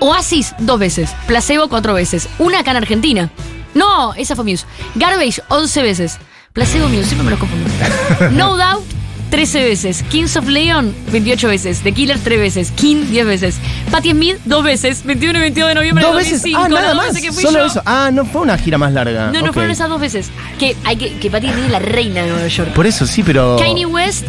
Oasis, 0.00 0.54
dos 0.58 0.78
veces. 0.78 1.10
Placebo, 1.26 1.68
cuatro 1.68 1.92
veces. 1.94 2.28
Una 2.38 2.60
acá 2.60 2.70
en 2.70 2.78
Argentina. 2.78 3.30
No, 3.74 4.14
esa 4.14 4.34
fue 4.34 4.44
Muse. 4.44 4.64
Garbage, 4.94 5.42
11 5.48 5.82
veces. 5.82 6.18
Placebo 6.52 6.88
Muse, 6.88 7.04
siempre 7.04 7.24
me 7.24 7.30
los 7.30 7.38
confundo. 7.40 7.68
No 8.32 8.56
Doubt, 8.56 8.82
13 9.30 9.62
veces. 9.62 10.02
Kings 10.10 10.36
of 10.36 10.48
Leon, 10.48 10.92
28 11.12 11.48
veces. 11.48 11.80
The 11.82 11.92
Killer, 11.92 12.18
3 12.18 12.38
veces. 12.40 12.72
King, 12.72 13.04
10 13.10 13.26
veces. 13.26 13.56
Patti 13.90 14.10
Smith, 14.10 14.38
dos 14.44 14.64
veces. 14.64 15.04
21 15.04 15.38
y 15.38 15.40
22 15.42 15.68
de 15.68 15.74
noviembre 15.76 16.04
¿Dos 16.04 16.12
de 16.16 16.18
veces? 16.22 16.42
2005. 16.42 16.60
Ah, 16.64 16.68
nada 16.68 16.80
las 16.80 16.88
dos 16.94 16.96
más. 16.96 17.06
veces 17.14 17.22
que 17.22 17.32
fui 17.32 17.42
Solo 17.44 17.58
yo. 17.60 17.66
eso. 17.66 17.82
Ah, 17.86 18.10
no 18.12 18.24
fue 18.24 18.42
una 18.42 18.58
gira 18.58 18.76
más 18.78 18.92
larga. 18.92 19.30
No, 19.32 19.40
no 19.40 19.46
Ok. 19.46 19.54
fueron 19.54 19.70
esas 19.70 19.88
dos 19.88 20.00
veces. 20.00 20.30
Que, 20.58 20.76
hay 20.84 20.96
que, 20.96 21.14
que 21.18 21.30
Patti 21.30 21.48
Smith 21.48 21.64
es 21.66 21.70
la 21.70 21.78
reina 21.78 22.22
de 22.22 22.30
Nueva 22.30 22.48
York. 22.48 22.70
Por 22.72 22.86
eso 22.86 23.06
sí, 23.06 23.22
pero. 23.22 23.56
Kanye 23.58 23.86
West, 23.86 24.24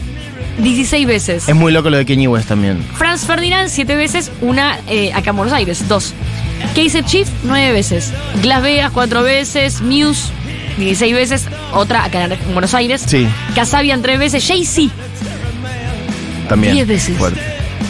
16 0.59 1.07
veces. 1.07 1.49
Es 1.49 1.55
muy 1.55 1.71
loco 1.71 1.89
lo 1.89 1.97
de 1.97 2.05
Kanye 2.05 2.27
West 2.27 2.47
también. 2.49 2.83
Franz 2.95 3.25
Ferdinand, 3.25 3.69
siete 3.69 3.95
veces, 3.95 4.31
una 4.41 4.79
eh, 4.87 5.11
acá 5.13 5.31
en 5.31 5.37
Buenos 5.37 5.53
Aires, 5.53 5.87
dos. 5.87 6.13
Kaiser 6.75 7.03
Chief, 7.03 7.27
nueve 7.43 7.71
veces. 7.73 8.13
Glass 8.43 8.61
Vegas, 8.61 8.91
cuatro 8.93 9.23
veces. 9.23 9.81
Muse, 9.81 10.27
16 10.77 11.13
veces, 11.13 11.45
otra 11.73 12.05
acá 12.05 12.25
en 12.25 12.53
Buenos 12.53 12.73
Aires. 12.73 13.03
Sí. 13.05 13.27
Casabian, 13.55 14.01
tres 14.01 14.19
veces. 14.19 14.45
Jay-Z, 14.45 14.93
También. 16.49 16.73
10 16.73 16.87
veces. 16.87 17.17
Fuerte. 17.17 17.39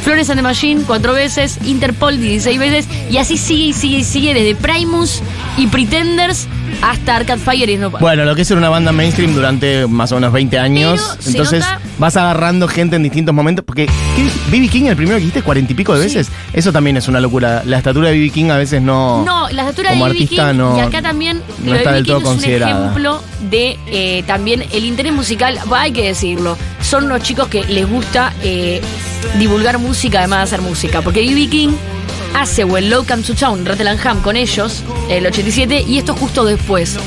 Flores 0.04 0.30
and 0.30 0.40
the 0.40 0.44
Machine, 0.44 0.84
cuatro 0.86 1.14
veces. 1.14 1.60
Interpol, 1.64 2.20
16 2.20 2.60
veces. 2.60 2.88
Y 3.10 3.18
así 3.18 3.38
sigue 3.38 3.66
y 3.66 3.74
sigue 3.74 3.98
y 4.00 4.04
sigue 4.04 4.34
desde 4.34 4.56
Primus 4.56 5.22
y 5.58 5.68
Pretenders 5.68 6.48
hasta 6.82 7.16
Arcade 7.18 7.40
Fire 7.40 7.70
y 7.70 7.78
no 7.78 7.90
Bueno, 7.92 8.26
lo 8.26 8.36
que 8.36 8.42
es 8.44 8.48
ser 8.48 8.58
una 8.58 8.70
banda 8.70 8.92
mainstream 8.92 9.34
durante 9.34 9.88
más 9.88 10.12
o 10.12 10.16
menos 10.16 10.32
20 10.34 10.58
años. 10.60 11.02
Pero 11.12 11.22
se 11.22 11.30
entonces 11.30 11.60
nota- 11.62 11.80
vas 12.00 12.18
agarrando 12.18 12.68
gente 12.68 12.96
en 12.96 13.04
distintos 13.04 13.34
momentos. 13.36 13.64
Porque 13.66 13.88
B.B. 14.50 14.68
King, 14.70 14.86
el 14.86 14.96
primero 14.96 15.18
que 15.18 15.22
dijiste, 15.22 15.42
cuarenta 15.44 15.72
y 15.72 15.76
pico 15.76 15.94
de 15.98 16.08
Sí. 16.10 16.16
veces. 16.16 16.32
Eso 16.54 16.72
también 16.72 16.98
es 16.98 17.08
una 17.08 17.20
locura. 17.20 17.64
La 17.66 17.78
estatura 17.78 18.10
de 18.10 18.16
B.B. 18.16 18.30
King 18.32 18.50
a 18.52 18.58
veces 18.58 18.82
no. 18.82 19.24
No, 19.24 19.50
la 19.50 19.64
estatura 19.64 19.92
como 19.92 20.06
de 20.08 20.14
B.B. 20.14 20.24
artista 20.24 20.52
King, 20.52 20.58
no- 20.58 20.78
y 20.78 20.80
acá 20.82 21.02
también 21.02 21.42
no 21.60 21.66
lo 21.66 21.72
de 21.74 21.78
está 21.78 21.92
B.B. 21.92 21.96
del 21.98 22.06
todo 22.06 22.18
King 22.18 22.24
es 22.24 22.28
un 22.30 22.36
considerada. 22.36 22.80
ejemplo 22.82 23.24
de 23.50 23.80
eh, 23.88 24.24
también 24.28 24.64
el 24.72 24.86
interés 24.86 25.14
musical, 25.14 25.60
bah, 25.68 25.82
hay 25.82 25.92
que 25.92 26.06
decirlo, 26.08 26.58
son 26.82 27.06
unos 27.06 27.22
chicos 27.24 27.48
que 27.48 27.64
les 27.66 27.88
gusta 27.90 28.34
eh, 28.44 28.82
divulgar 29.40 29.78
música 29.80 30.20
además 30.20 30.40
de 30.40 30.44
hacer 30.44 30.62
música, 30.62 31.02
porque 31.02 31.22
B.B. 31.22 31.48
King 31.50 31.70
hace 32.36 32.64
When 32.64 32.90
Low 32.90 33.06
Comes 33.06 33.28
to 33.28 33.36
Town, 33.36 33.66
Rattle 33.66 33.90
and 33.90 34.06
Ham 34.06 34.22
con 34.22 34.36
ellos, 34.36 34.84
el 35.10 35.26
87, 35.26 35.84
y 35.88 35.98
esto 35.98 36.14
justo 36.16 36.44
después. 36.46 36.98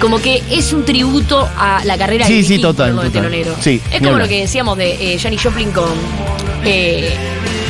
Como 0.00 0.18
que 0.20 0.42
es 0.50 0.72
un 0.72 0.84
tributo 0.84 1.48
a 1.58 1.82
la 1.84 1.96
carrera 1.98 2.26
Sí, 2.26 2.38
de 2.42 2.48
sí, 2.48 2.58
total, 2.58 2.94
total. 2.94 3.12
telonero. 3.12 3.54
Sí, 3.60 3.80
es 3.92 4.00
como 4.00 4.16
lo 4.18 4.26
que 4.28 4.40
decíamos 4.40 4.76
de 4.78 5.14
eh, 5.14 5.18
Janis 5.18 5.42
Joplin 5.42 5.70
con. 5.72 5.90
eh, 6.64 7.14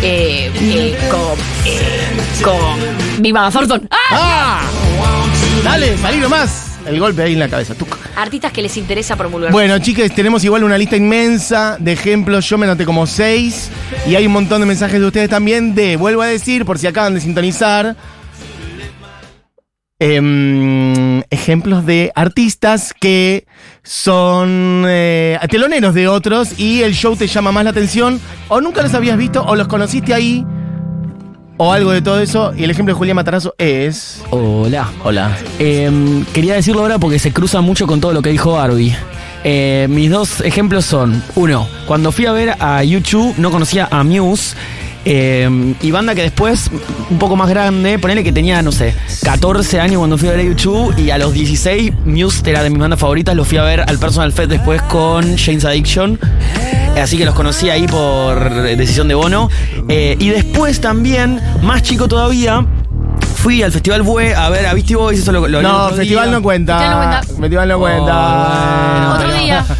eh, 0.02 0.50
eh, 0.60 0.98
con. 1.10 1.38
eh, 1.66 2.16
con. 2.42 3.22
Viva 3.22 3.50
Thornton. 3.50 3.86
¡Ah! 3.90 3.96
¡Ah! 4.12 4.62
Dale, 5.64 5.96
salí 5.98 6.18
nomás. 6.18 6.69
El 6.90 6.98
golpe 6.98 7.22
ahí 7.22 7.34
en 7.34 7.38
la 7.38 7.48
cabeza. 7.48 7.74
tuc. 7.74 7.96
Artistas 8.16 8.52
que 8.52 8.62
les 8.62 8.76
interesa 8.76 9.14
promulgar. 9.16 9.52
Bueno, 9.52 9.78
chicas, 9.78 10.12
tenemos 10.14 10.42
igual 10.44 10.64
una 10.64 10.76
lista 10.76 10.96
inmensa 10.96 11.76
de 11.78 11.92
ejemplos. 11.92 12.48
Yo 12.48 12.58
me 12.58 12.66
anoté 12.66 12.84
como 12.84 13.06
seis. 13.06 13.70
Y 14.06 14.16
hay 14.16 14.26
un 14.26 14.32
montón 14.32 14.60
de 14.60 14.66
mensajes 14.66 15.00
de 15.00 15.06
ustedes 15.06 15.28
también 15.28 15.74
de, 15.74 15.96
vuelvo 15.96 16.22
a 16.22 16.26
decir, 16.26 16.64
por 16.64 16.78
si 16.78 16.86
acaban 16.88 17.14
de 17.14 17.20
sintonizar. 17.20 17.96
em, 20.00 21.20
ejemplos 21.30 21.84
de 21.84 22.10
artistas 22.14 22.94
que 22.98 23.46
son 23.82 24.84
eh, 24.88 25.38
teloneros 25.50 25.94
de 25.94 26.08
otros 26.08 26.58
y 26.58 26.82
el 26.82 26.94
show 26.94 27.14
te 27.16 27.26
llama 27.26 27.52
más 27.52 27.64
la 27.64 27.70
atención 27.70 28.18
o 28.48 28.62
nunca 28.62 28.82
los 28.82 28.94
habías 28.94 29.18
visto 29.18 29.44
o 29.44 29.56
los 29.56 29.68
conociste 29.68 30.14
ahí 30.14 30.42
o 31.62 31.74
algo 31.74 31.90
de 31.90 32.00
todo 32.00 32.20
eso 32.20 32.54
y 32.56 32.64
el 32.64 32.70
ejemplo 32.70 32.94
de 32.94 32.98
Julián 32.98 33.16
Matarazo 33.16 33.54
es 33.58 34.22
Hola. 34.30 34.90
hola 35.04 35.36
Em, 35.58 36.24
quería 36.32 36.54
decirlo 36.54 36.80
ahora 36.80 36.98
porque 36.98 37.18
se 37.18 37.34
cruza 37.34 37.60
mucho 37.60 37.86
con 37.86 38.00
todo 38.00 38.14
lo 38.14 38.22
que 38.22 38.30
dijo 38.30 38.52
Barbie. 38.52 38.96
Eh, 39.44 39.86
mis 39.90 40.10
dos 40.10 40.40
ejemplos 40.40 40.86
son, 40.86 41.22
uno, 41.34 41.68
cuando 41.86 42.12
fui 42.12 42.24
a 42.24 42.32
ver 42.32 42.54
a 42.60 42.82
YouTube 42.82 43.34
no 43.36 43.50
conocía 43.50 43.88
a 43.90 44.02
Muse. 44.04 44.56
Eh, 45.04 45.74
y 45.80 45.90
banda 45.90 46.14
que 46.14 46.22
después, 46.22 46.70
un 47.10 47.18
poco 47.18 47.36
más 47.36 47.48
grande, 47.48 47.98
ponele 47.98 48.22
que 48.22 48.32
tenía, 48.32 48.62
no 48.62 48.72
sé, 48.72 48.94
14 49.22 49.80
años 49.80 49.98
cuando 49.98 50.18
fui 50.18 50.28
a 50.28 50.32
ver 50.32 50.40
a 50.40 50.44
YouTube 50.44 50.94
y 50.98 51.10
a 51.10 51.18
los 51.18 51.32
16 51.32 51.92
Muse 52.04 52.42
era 52.50 52.62
de 52.62 52.70
mis 52.70 52.78
bandas 52.78 52.98
favoritas, 53.00 53.34
lo 53.34 53.44
fui 53.44 53.58
a 53.58 53.62
ver 53.62 53.80
al 53.80 53.98
Personal 53.98 54.32
Fest 54.32 54.50
después 54.50 54.82
con 54.82 55.36
James 55.38 55.64
Addiction. 55.64 56.18
Así 57.00 57.16
que 57.16 57.24
los 57.24 57.34
conocí 57.34 57.70
ahí 57.70 57.86
por 57.86 58.50
decisión 58.62 59.08
de 59.08 59.14
Bono. 59.14 59.48
Eh, 59.88 60.16
y 60.18 60.28
después 60.28 60.80
también, 60.80 61.40
más 61.62 61.82
chico 61.82 62.08
todavía, 62.08 62.66
fui 63.36 63.62
al 63.62 63.72
Festival 63.72 64.02
Bue 64.02 64.34
a 64.34 64.50
ver 64.50 64.66
a 64.66 64.74
Beastie 64.74 64.96
Boys. 64.96 65.20
Eso 65.20 65.32
lo, 65.32 65.46
lo 65.48 65.62
no 65.62 65.84
otro 65.84 65.96
festival 65.96 66.26
día. 66.26 66.32
no 66.36 66.42
cuenta 66.42 66.78
Festival 66.78 66.98
no 66.98 66.98
cuenta. 66.98 67.40
festival 67.40 67.68
no 67.68 67.76
Oh, 67.76 67.78
cuenta 67.80 68.90
bueno, 68.98 69.14
Otro 69.14 69.40
día. 69.44 69.64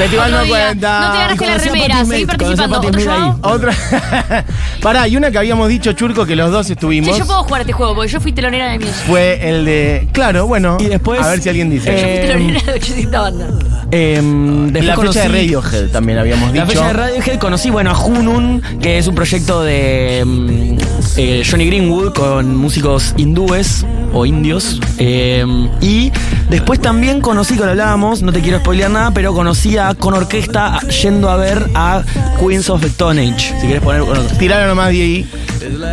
festival 0.00 0.32
no 0.32 0.46
cuenta 0.48 1.00
No 1.00 1.12
te 1.12 1.18
ganaste 1.18 1.46
la 1.46 1.52
Conocí 1.52 1.68
a 1.68 1.72
remera, 1.72 2.04
seguí 2.04 2.26
participando. 2.26 2.78
¿Otro 2.78 3.00
show? 3.00 3.38
Otra. 3.42 3.74
Pará, 4.82 5.08
y 5.08 5.16
una 5.16 5.30
que 5.30 5.38
habíamos 5.38 5.68
dicho, 5.68 5.92
Churco, 5.92 6.26
que 6.26 6.36
los 6.36 6.50
dos 6.50 6.70
estuvimos. 6.70 7.10
Che, 7.10 7.18
yo 7.18 7.26
puedo 7.26 7.42
jugar 7.44 7.62
este 7.62 7.72
juego 7.72 7.94
porque 7.94 8.10
yo 8.10 8.20
fui 8.20 8.32
telonera 8.32 8.70
de 8.70 8.78
Muse. 8.78 8.92
Fue 9.06 9.48
el 9.48 9.64
de. 9.64 10.08
Claro, 10.12 10.46
bueno. 10.46 10.78
Y 10.80 10.86
después, 10.86 11.20
A 11.20 11.28
ver 11.28 11.40
si 11.40 11.48
alguien 11.48 11.70
dice. 11.70 11.92
Yo 11.92 11.98
fui 11.98 12.08
eh, 12.08 12.20
telonera 12.26 12.60
de 12.60 12.72
800 12.72 13.12
bandas. 13.12 13.69
Em, 13.92 14.68
después 14.72 14.84
la 14.84 14.94
fecha 14.94 15.02
conocí- 15.02 15.22
de 15.22 15.28
Radiohead 15.28 15.88
también 15.90 16.18
habíamos 16.18 16.46
La 16.54 16.64
dicho. 16.64 16.66
fecha 16.66 16.86
de 16.86 16.92
Radiohead 16.92 17.38
conocí, 17.38 17.70
bueno, 17.70 17.90
a 17.90 17.98
Hunun, 18.04 18.62
que 18.80 18.98
es 18.98 19.06
un 19.08 19.14
proyecto 19.16 19.62
de 19.62 20.22
mm, 20.24 20.78
eh, 21.16 21.42
Johnny 21.48 21.66
Greenwood 21.66 22.12
con 22.12 22.56
músicos 22.56 23.14
hindúes 23.16 23.84
o 24.12 24.26
indios. 24.26 24.80
Eh, 24.98 25.44
y 25.80 26.12
después 26.48 26.80
también 26.80 27.20
conocí, 27.20 27.54
que 27.56 27.64
lo 27.64 27.70
hablábamos, 27.70 28.22
no 28.22 28.32
te 28.32 28.40
quiero 28.40 28.60
spoilear 28.60 28.90
nada, 28.92 29.10
pero 29.12 29.34
conocí 29.34 29.76
a, 29.76 29.94
con 29.94 30.14
orquesta 30.14 30.78
yendo 31.02 31.28
a 31.28 31.36
ver 31.36 31.68
a 31.74 32.02
Queens 32.38 32.70
of 32.70 32.80
the 32.82 32.86
Stone 32.86 33.20
Age. 33.20 33.54
Si 33.60 33.66
quieres 33.66 33.82
poner. 33.82 34.02
bueno, 34.02 34.22
Tiraron 34.38 34.68
nomás 34.68 34.90
de 34.92 35.02
ahí. 35.02 35.30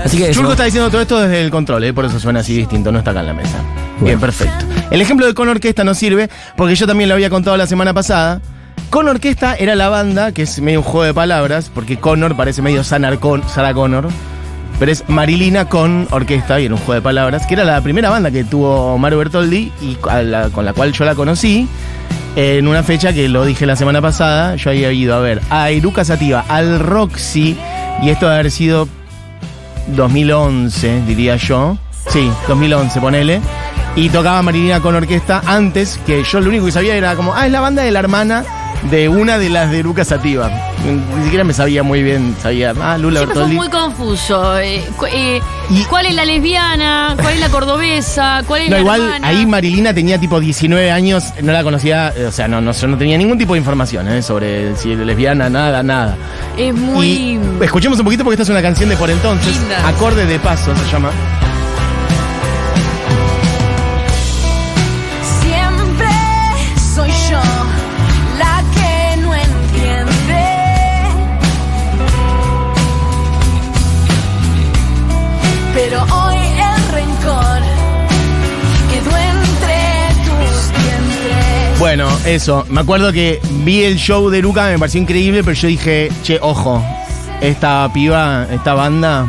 así 0.06 0.18
que. 0.20 0.32
Churco 0.34 0.52
está 0.52 0.66
diciendo 0.66 0.92
todo 0.92 1.02
esto 1.02 1.20
desde 1.20 1.42
el 1.42 1.50
control, 1.50 1.84
¿eh? 1.84 1.94
por 1.94 2.06
eso 2.06 2.20
suena 2.20 2.42
así 2.42 2.56
distinto, 2.56 2.92
no 2.92 3.00
está 3.00 3.10
acá 3.10 3.22
en 3.22 3.26
la 3.26 3.34
mesa. 3.34 3.58
Bien, 4.02 4.20
perfecto. 4.20 4.67
El 4.92 5.02
ejemplo 5.02 5.26
de 5.26 5.34
con 5.34 5.50
orquesta 5.50 5.84
no 5.84 5.94
sirve, 5.94 6.30
porque 6.56 6.76
yo 6.76 6.88
también 6.88 7.10
lo 7.10 7.16
había 7.16 7.30
contado 7.30 7.58
la 7.58 7.68
semana 7.68 7.94
pasada. 7.94 8.42
Con 8.90 9.08
orquesta 9.10 9.56
era 9.56 9.76
la 9.76 9.90
banda, 9.90 10.32
que 10.32 10.44
es 10.44 10.62
medio 10.62 10.80
un 10.80 10.86
juego 10.86 11.04
de 11.04 11.14
palabras, 11.14 11.70
porque 11.74 11.98
Connor 11.98 12.36
parece 12.38 12.62
medio 12.62 12.84
Sarah, 12.84 13.18
Con- 13.18 13.48
Sarah 13.50 13.74
Connor, 13.74 14.08
pero 14.80 14.92
es 14.92 15.04
Marilina 15.10 15.66
con 15.68 16.08
orquesta, 16.12 16.60
y 16.62 16.66
era 16.66 16.74
un 16.76 16.80
juego 16.80 16.94
de 16.94 17.02
palabras, 17.02 17.46
que 17.48 17.56
era 17.56 17.66
la 17.66 17.82
primera 17.82 18.10
banda 18.10 18.32
que 18.32 18.46
tuvo 18.46 18.98
Mario 18.98 19.18
Bertoldi 19.20 19.72
y 19.82 19.98
la- 20.24 20.50
con 20.50 20.64
la 20.64 20.72
cual 20.74 20.94
yo 20.94 21.04
la 21.04 21.16
conocí. 21.16 21.68
En 22.38 22.68
una 22.68 22.84
fecha 22.84 23.12
que 23.14 23.28
lo 23.28 23.44
dije 23.44 23.66
la 23.66 23.76
semana 23.76 24.00
pasada, 24.02 24.56
yo 24.56 24.70
había 24.70 24.92
ido 24.94 25.16
a 25.16 25.20
ver 25.20 25.42
a 25.50 25.72
Iruka 25.72 26.06
Sativa, 26.06 26.46
al 26.48 26.80
Roxy, 26.80 27.58
y 28.04 28.10
esto 28.10 28.28
debe 28.28 28.40
haber 28.40 28.52
sido 28.52 28.88
2011, 29.88 31.02
diría 31.08 31.36
yo. 31.36 31.78
Sí, 32.10 32.32
2011, 32.48 33.02
ponele. 33.02 33.42
Y 33.98 34.10
tocaba 34.10 34.42
Marilina 34.44 34.80
con 34.80 34.94
orquesta 34.96 35.42
antes, 35.46 36.00
que 36.06 36.24
yo 36.24 36.40
lo 36.40 36.50
único 36.50 36.66
que 36.68 36.72
sabía 36.72 36.96
era 36.96 37.16
como, 37.16 37.34
ah, 37.34 37.46
es 37.48 37.52
la 37.52 37.60
banda 37.62 37.82
de 37.84 37.90
la 37.92 38.00
hermana 38.00 38.46
de 38.92 39.10
una 39.10 39.40
de 39.40 39.50
las 39.50 39.72
de 39.72 39.82
Luca 39.82 40.06
Sativa. 40.06 40.52
Ni 41.18 41.24
siquiera 41.24 41.44
me 41.44 41.52
sabía 41.52 41.82
muy 41.82 42.04
bien, 42.04 42.36
sabía, 42.40 42.76
ah, 42.80 42.96
Lula 43.00 43.22
Siempre 43.22 43.34
fue 43.34 43.44
Bertoldi. 43.50 43.56
muy 43.56 43.70
confuso. 43.70 44.60
eh, 44.60 44.86
cu- 44.96 45.08
eh, 45.08 45.42
Y- 45.72 45.84
¿Cuál 45.86 46.06
es 46.06 46.14
la 46.14 46.26
lesbiana? 46.26 47.16
¿Cuál 47.20 47.34
es 47.34 47.40
la 47.40 47.50
cordobesa? 47.50 48.44
¿Cuál 48.46 48.62
es 48.62 48.70
No, 48.70 48.76
la 48.76 48.82
igual 48.82 49.02
hermana? 49.02 49.28
ahí 49.30 49.46
Marilina 49.48 49.94
tenía 49.96 50.20
tipo 50.20 50.40
19 50.40 50.92
años, 50.92 51.34
no 51.42 51.52
la 51.52 51.64
conocía, 51.64 52.14
eh, 52.16 52.26
o 52.28 52.32
sea, 52.32 52.48
no, 52.48 52.62
no, 52.62 52.72
yo 52.74 52.88
no 52.88 52.98
tenía 53.00 53.18
ningún 53.18 53.38
tipo 53.40 53.54
de 53.54 53.60
información 53.60 54.08
eh, 54.10 54.22
sobre 54.22 54.76
si 54.78 54.92
es 54.92 55.00
lesbiana, 55.00 55.50
nada, 55.50 55.82
nada. 55.82 56.16
Es 56.56 56.74
muy... 56.74 57.08
Y 57.08 57.40
escuchemos 57.62 57.98
un 57.98 58.06
poquito 58.06 58.24
porque 58.24 58.36
esta 58.36 58.44
es 58.44 58.50
una 58.50 58.62
canción 58.62 58.90
de 58.90 58.96
por 58.96 59.10
entonces, 59.10 59.58
Linda. 59.60 59.88
acorde 59.88 60.28
de 60.28 60.38
paso 60.40 60.72
se 60.76 60.92
llama. 60.92 61.10
Bueno, 82.18 82.30
eso. 82.30 82.66
Me 82.70 82.82
acuerdo 82.82 83.12
que 83.12 83.40
vi 83.64 83.84
el 83.84 83.98
show 83.98 84.30
de 84.30 84.42
Luca, 84.42 84.68
me 84.68 84.80
pareció 84.80 85.02
increíble, 85.02 85.44
pero 85.44 85.54
yo 85.54 85.68
dije, 85.68 86.10
che, 86.24 86.40
ojo, 86.42 86.84
esta 87.42 87.90
piba, 87.94 88.48
esta 88.52 88.74
banda, 88.74 89.26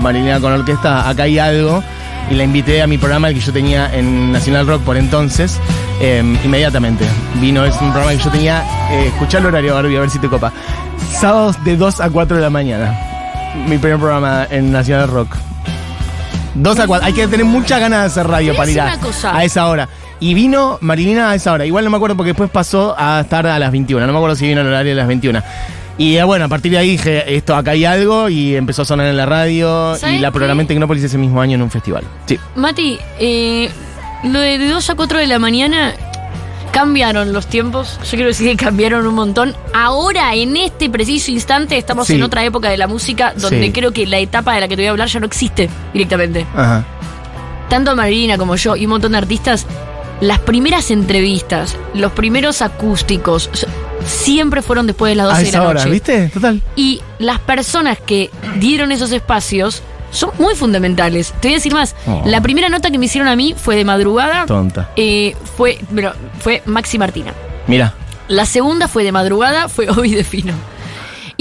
Marilina 0.00 0.40
con 0.40 0.52
orquesta, 0.52 1.08
acá 1.08 1.24
hay 1.24 1.38
algo. 1.38 1.82
Y 2.30 2.34
la 2.34 2.44
invité 2.44 2.80
a 2.82 2.86
mi 2.86 2.98
programa, 2.98 3.28
el 3.28 3.34
que 3.34 3.40
yo 3.40 3.52
tenía 3.52 3.92
en 3.92 4.32
Nacional 4.32 4.66
Rock 4.66 4.82
por 4.82 4.96
entonces, 4.96 5.58
eh, 6.00 6.22
inmediatamente. 6.44 7.04
Vino, 7.40 7.64
es 7.64 7.74
un 7.80 7.90
programa 7.92 8.12
que 8.12 8.24
yo 8.24 8.30
tenía, 8.30 8.64
eh, 8.90 9.08
escuchá 9.08 9.38
el 9.38 9.46
horario, 9.46 9.74
Barbie, 9.74 9.96
a 9.96 10.00
ver 10.00 10.10
si 10.10 10.18
te 10.18 10.28
copa. 10.28 10.52
Sábados 11.12 11.62
de 11.64 11.76
2 11.76 12.00
a 12.00 12.10
4 12.10 12.36
de 12.36 12.42
la 12.42 12.50
mañana. 12.50 12.98
Mi 13.68 13.76
primer 13.76 13.98
programa 13.98 14.46
en 14.50 14.72
Nacional 14.72 15.08
Rock. 15.08 15.36
2 16.54 16.78
a 16.78 16.86
4. 16.86 17.06
Hay 17.06 17.12
que 17.12 17.26
tener 17.28 17.44
muchas 17.44 17.80
ganas 17.80 18.00
de 18.00 18.06
hacer 18.06 18.26
radio 18.26 18.56
para 18.56 18.70
ir 18.70 18.80
a 18.80 19.44
esa 19.44 19.66
hora. 19.66 19.88
Y 20.22 20.34
vino 20.34 20.78
Marilina 20.80 21.30
a 21.30 21.34
esa 21.34 21.52
hora. 21.52 21.66
Igual 21.66 21.84
no 21.84 21.90
me 21.90 21.96
acuerdo 21.96 22.16
porque 22.16 22.28
después 22.30 22.48
pasó 22.48 22.94
a 22.96 23.20
estar 23.22 23.44
a 23.46 23.58
las 23.58 23.72
21. 23.72 24.06
No 24.06 24.12
me 24.12 24.18
acuerdo 24.18 24.36
si 24.36 24.46
vino 24.46 24.60
al 24.60 24.68
horario 24.68 24.92
de 24.92 24.96
las 24.96 25.08
21. 25.08 25.42
Y 25.98 26.16
eh, 26.16 26.22
bueno, 26.22 26.44
a 26.44 26.48
partir 26.48 26.70
de 26.72 26.78
ahí 26.78 26.90
dije, 26.90 27.34
esto 27.36 27.56
acá 27.56 27.72
hay 27.72 27.84
algo 27.84 28.28
y 28.28 28.54
empezó 28.54 28.82
a 28.82 28.84
sonar 28.84 29.06
en 29.08 29.16
la 29.16 29.26
radio 29.26 29.96
¿Sabes 29.96 30.16
y 30.16 30.18
la 30.20 30.28
qué? 30.28 30.32
programé 30.34 30.62
en 30.62 30.68
Tecnópolis 30.68 31.02
ese 31.02 31.18
mismo 31.18 31.40
año 31.40 31.56
en 31.56 31.62
un 31.62 31.70
festival. 31.70 32.04
Sí. 32.26 32.38
Mati, 32.54 32.98
eh, 33.18 33.68
lo 34.24 34.38
de, 34.38 34.58
de 34.58 34.68
2 34.68 34.90
a 34.90 34.94
4 34.94 35.18
de 35.18 35.26
la 35.26 35.38
mañana 35.40 35.92
cambiaron 36.72 37.32
los 37.32 37.46
tiempos. 37.48 37.98
Yo 38.04 38.10
quiero 38.12 38.28
decir 38.28 38.48
que 38.48 38.64
cambiaron 38.64 39.06
un 39.06 39.14
montón. 39.14 39.54
Ahora, 39.74 40.34
en 40.34 40.56
este 40.56 40.88
preciso 40.88 41.30
instante, 41.30 41.76
estamos 41.76 42.06
Sí. 42.06 42.14
en 42.14 42.22
otra 42.22 42.44
época 42.44 42.70
de 42.70 42.78
la 42.78 42.86
música 42.86 43.34
donde 43.36 43.66
Sí. 43.66 43.72
creo 43.72 43.92
que 43.92 44.06
la 44.06 44.18
etapa 44.18 44.54
de 44.54 44.60
la 44.60 44.68
que 44.68 44.76
te 44.76 44.82
voy 44.82 44.86
a 44.88 44.90
hablar 44.92 45.08
ya 45.08 45.20
no 45.20 45.26
existe 45.26 45.68
directamente. 45.92 46.46
Ajá. 46.56 46.84
Tanto 47.68 47.94
Marilina 47.96 48.38
como 48.38 48.56
yo 48.56 48.76
y 48.76 48.84
un 48.86 48.90
montón 48.90 49.12
de 49.12 49.18
artistas, 49.18 49.66
las 50.22 50.38
primeras 50.38 50.90
entrevistas, 50.92 51.76
los 51.94 52.12
primeros 52.12 52.62
acústicos, 52.62 53.50
siempre 54.06 54.62
fueron 54.62 54.86
después 54.86 55.10
de 55.10 55.16
las 55.16 55.26
12 55.26 55.40
A 55.40 55.44
de 55.44 55.52
la 55.52 55.62
hora, 55.62 55.80
noche. 55.80 55.90
¿viste? 55.90 56.28
Total. 56.28 56.62
Y 56.76 57.02
las 57.18 57.40
personas 57.40 57.98
que 57.98 58.30
dieron 58.58 58.92
esos 58.92 59.10
espacios 59.10 59.82
son 60.12 60.30
muy 60.38 60.54
fundamentales. 60.54 61.32
Te 61.40 61.48
voy 61.48 61.54
a 61.54 61.56
decir 61.56 61.72
más. 61.72 61.96
Oh. 62.06 62.22
La 62.24 62.40
primera 62.40 62.68
nota 62.68 62.90
que 62.92 62.98
me 62.98 63.06
hicieron 63.06 63.28
a 63.28 63.34
mí 63.34 63.54
fue 63.56 63.74
de 63.74 63.84
madrugada. 63.84 64.46
Tonta. 64.46 64.90
eh, 64.94 65.34
fue, 65.56 65.78
pero, 65.94 66.12
fue 66.38 66.62
Maxi 66.66 66.98
Martina. 66.98 67.32
Mira. 67.66 67.94
La 68.28 68.46
segunda 68.46 68.86
fue 68.88 69.02
de 69.04 69.10
madrugada, 69.12 69.68
fue 69.68 69.90
Obi 69.90 70.14
de 70.14 70.22
Fino. 70.24 70.54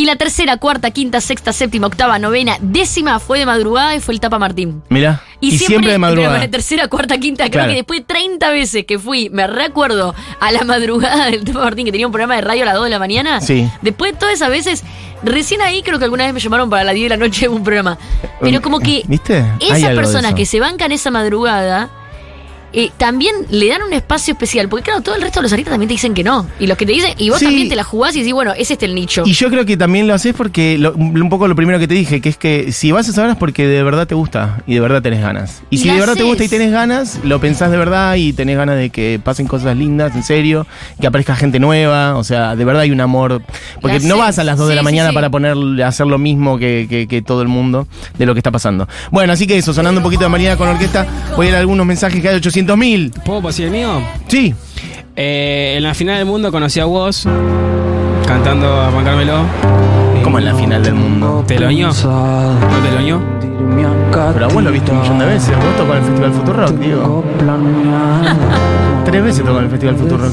Y 0.02 0.06
la 0.08 0.16
tercera, 0.16 0.58
cuarta, 0.58 0.90
quinta, 0.90 1.22
sexta, 1.22 1.54
séptima, 1.54 1.86
octava, 1.86 2.18
novena, 2.18 2.58
décima 2.60 3.20
fue 3.20 3.38
de 3.38 3.46
madrugada 3.46 3.96
y 3.96 4.00
fue 4.00 4.16
el 4.16 4.20
Tapa 4.20 4.40
Martín. 4.40 4.82
Mira. 4.90 5.22
Y, 5.40 5.60
siempre, 5.60 5.92
de 5.92 6.00
madrugada. 6.00 6.40
la 6.40 6.48
tercera, 6.50 6.88
cuarta, 6.88 7.20
quinta, 7.20 7.44
creo 7.44 7.52
Claro. 7.52 7.70
que 7.70 7.76
después 7.76 8.00
de 8.00 8.06
30 8.08 8.50
veces 8.50 8.84
que 8.88 8.98
fui, 8.98 9.30
me 9.30 9.46
recuerdo 9.46 10.16
a 10.40 10.52
la 10.52 10.64
madrugada 10.64 11.26
del 11.30 11.44
Tapa 11.44 11.60
Martín 11.60 11.86
que 11.86 11.92
tenía 11.92 12.08
un 12.08 12.12
programa 12.12 12.34
de 12.36 12.42
radio 12.42 12.64
a 12.64 12.66
las 12.66 12.74
2 12.78 12.86
de 12.86 12.90
la 12.90 12.98
mañana. 12.98 13.42
Sí. 13.42 13.70
Después 13.84 14.14
de 14.14 14.18
todas 14.18 14.34
esas 14.34 14.50
veces, 14.50 14.84
recién 15.22 15.62
ahí 15.62 15.84
creo 15.84 16.00
que 16.00 16.06
alguna 16.06 16.24
vez 16.26 16.34
me 16.34 16.40
llamaron 16.40 16.68
para 16.68 16.84
las 16.84 16.96
10 16.96 17.06
de 17.06 17.10
la 17.10 17.18
noche 17.24 17.46
en 17.46 17.52
un 17.52 17.64
programa. 17.64 18.00
Pero 18.42 18.60
como 18.64 18.80
que 18.80 19.04
¿Viste? 19.06 19.46
Esas 19.60 19.82
de 19.84 19.96
personas 19.96 20.34
que 20.34 20.48
se 20.48 20.60
bancan 20.60 20.92
esa 20.92 21.12
madrugada 21.12 21.90
eh, 22.74 22.90
también 22.98 23.36
le 23.50 23.68
dan 23.68 23.82
un 23.84 23.94
espacio 23.94 24.34
especial. 24.34 24.70
Porque 24.70 24.86
claro, 24.86 25.02
todo 25.02 25.16
el 25.16 25.22
resto 25.22 25.40
de 25.40 25.44
los 25.44 25.52
artistas 25.54 25.72
también 25.74 25.88
te 25.88 25.94
dicen 25.94 26.14
que 26.14 26.24
no. 26.24 26.48
Y 26.60 26.68
los 26.68 26.78
que 26.78 26.86
te 26.86 26.92
dicen, 26.94 27.14
y 27.18 27.30
vos 27.30 27.40
Sí. 27.40 27.46
también 27.46 27.70
te 27.70 27.76
la 27.76 27.84
jugás 27.84 28.16
y 28.16 28.20
decís, 28.20 28.34
bueno, 28.34 28.54
es 28.56 28.72
este 28.72 28.86
el 28.86 28.96
nicho. 28.96 29.24
Y 29.26 29.34
yo 29.34 29.50
creo 29.50 29.66
que 29.66 29.78
también 29.78 30.08
lo 30.08 30.14
haces 30.14 30.34
porque 30.36 30.78
lo- 30.78 30.94
un 30.94 31.30
poco 31.30 31.48
lo 31.48 31.56
primero 31.56 31.80
que 31.80 31.88
te 31.88 31.94
dije, 31.94 32.22
que 32.22 32.30
es 32.30 32.38
que 32.38 32.72
si 32.72 32.92
vas 32.92 33.08
a 33.10 33.14
saber 33.14 33.32
es 33.32 33.38
porque 33.38 33.68
de 33.68 33.84
verdad 33.84 34.08
te 34.08 34.16
gusta 34.16 34.62
y 34.68 34.74
de 34.76 34.80
verdad 34.80 35.02
tenés 35.02 35.22
ganas. 35.22 35.62
Y, 35.70 35.76
Y 35.76 35.78
si 35.80 35.88
la 35.88 35.94
de 35.96 36.00
verdad 36.02 36.16
te 36.16 36.24
gusta 36.24 36.44
y 36.44 36.48
tenés 36.50 36.72
ganas, 36.72 37.20
lo 37.24 37.40
pensás 37.40 37.72
de 37.72 37.78
verdad 37.78 38.16
y 38.16 38.34
tenés 38.34 38.58
ganas 38.58 38.78
de 38.78 38.90
que 38.90 39.20
pasen 39.24 39.48
cosas 39.48 39.76
lindas, 39.78 40.16
en 40.16 40.24
serio, 40.24 40.66
que 41.00 41.08
aparezca 41.08 41.36
gente 41.36 41.60
nueva, 41.60 42.16
o 42.18 42.24
sea, 42.24 42.56
de 42.56 42.66
verdad 42.66 42.84
hay 42.84 42.92
un 42.92 43.02
amor. 43.02 43.42
Porque 43.82 44.00
La 44.00 44.08
no 44.08 44.16
haces. 44.16 44.26
vas 44.26 44.40
a 44.40 44.44
las 44.44 44.58
2 44.58 44.70
de 44.70 44.76
la 44.76 44.84
mañana 44.84 45.10
sí. 45.10 45.16
para 45.16 45.30
poner, 45.30 45.56
hacer 45.84 46.08
lo 46.08 46.18
mismo 46.18 46.58
que, 46.58 46.88
que- 46.90 47.08
que 47.08 47.22
todo 47.22 47.42
el 47.42 47.48
mundo 47.48 47.88
de 48.18 48.26
lo 48.26 48.34
que 48.34 48.40
está 48.40 48.52
pasando. 48.52 48.88
Bueno, 49.12 49.34
así 49.34 49.48
que 49.48 49.58
eso, 49.58 49.74
sonando 49.74 50.00
un 50.00 50.04
poquito 50.04 50.24
de 50.24 50.30
Marina 50.30 50.56
con 50.58 50.68
orquesta, 50.68 51.06
voy 51.36 51.48
a 51.48 51.50
ir 51.50 51.56
a 51.56 51.60
algunos 51.60 51.86
mensajes 51.86 52.22
que 52.22 52.30
hay 52.30 52.36
800 52.36 52.61
mil. 52.78 53.12
¿Puedo 53.26 53.42
pasar 53.42 53.66
el 53.66 53.72
mío? 53.72 54.02
Sí. 54.28 54.54
Eh, 55.16 55.74
en 55.78 55.84
la 55.84 55.94
final 55.94 56.18
del 56.18 56.26
mundo 56.26 56.52
conocí 56.52 56.80
a 56.80 56.86
vos 56.86 57.28
cantando 58.26 58.82
a 58.82 58.92
Juan 58.92 59.04
Carmelo. 59.06 59.34
Como 60.24 60.38
en 60.40 60.46
la 60.46 60.54
final 60.56 60.84
del 60.84 60.94
mundo. 60.94 61.44
¿Teloño? 61.48 61.88
¿No 62.04 62.80
teloño? 62.90 63.20
Pero 64.34 64.50
vos 64.50 64.64
lo 64.64 64.72
viste 64.72 64.92
un 64.92 65.02
millón 65.02 65.20
de 65.20 65.26
veces. 65.26 65.56
Vos 65.58 65.76
tocó 65.78 65.94
en 65.94 65.98
el 66.00 66.04
Festival 66.06 66.34
Futurock, 66.34 66.72
digo. 66.80 67.24
Tres 69.06 69.24
veces 69.24 69.44
tocó 69.44 69.58
en 69.58 69.64
el 69.66 69.70
Festival 69.72 69.96
Futurock. 69.96 70.32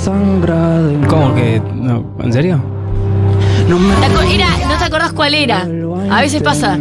¿Cómo 1.08 1.34
que? 1.34 1.60
No, 1.74 2.04
¿En 2.22 2.32
serio? 2.32 2.60
¿Te 3.66 4.34
era, 4.34 4.46
¿No 4.68 4.78
te 4.78 4.84
acordás 4.84 5.12
cuál 5.12 5.34
era? 5.34 5.66
A 6.10 6.20
veces 6.20 6.42
pasa. 6.42 6.78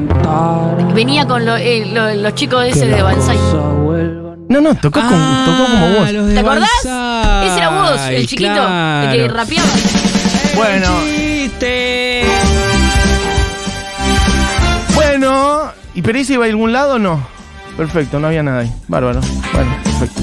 Venía 0.93 1.25
con 1.27 1.45
lo- 1.45 1.57
eh, 1.57 1.85
lo- 1.93 2.13
los 2.13 2.35
chicos 2.35 2.65
ese 2.65 2.87
de 2.87 3.01
Banzai. 3.01 3.37
No, 4.49 4.61
no, 4.61 4.75
tocó, 4.75 4.99
con- 5.01 5.45
tocó 5.45 5.65
como 5.65 5.89
vos. 5.99 6.09
¿Te 6.09 6.39
acordás? 6.39 6.69
Banzai, 6.83 7.47
Ese 7.47 7.57
era 7.57 7.69
vos, 7.69 8.01
el 8.09 8.27
chiquito, 8.27 8.49
el 8.53 9.11
que 9.11 9.27
rapeaba. 9.29 9.67
Bueno, 10.55 10.87
Chiste. 11.03 12.23
bueno. 14.95 15.71
¿Y 15.93 16.01
pero 16.01 16.19
ese 16.19 16.33
iba 16.33 16.45
a 16.45 16.47
algún 16.47 16.71
lado 16.71 16.95
o 16.95 16.99
no? 16.99 17.27
Perfecto, 17.75 18.19
no 18.19 18.27
había 18.27 18.43
nada 18.43 18.61
ahí. 18.61 18.71
Bárbaro. 18.87 19.19
Bueno, 19.53 19.77
perfecto. 19.83 20.21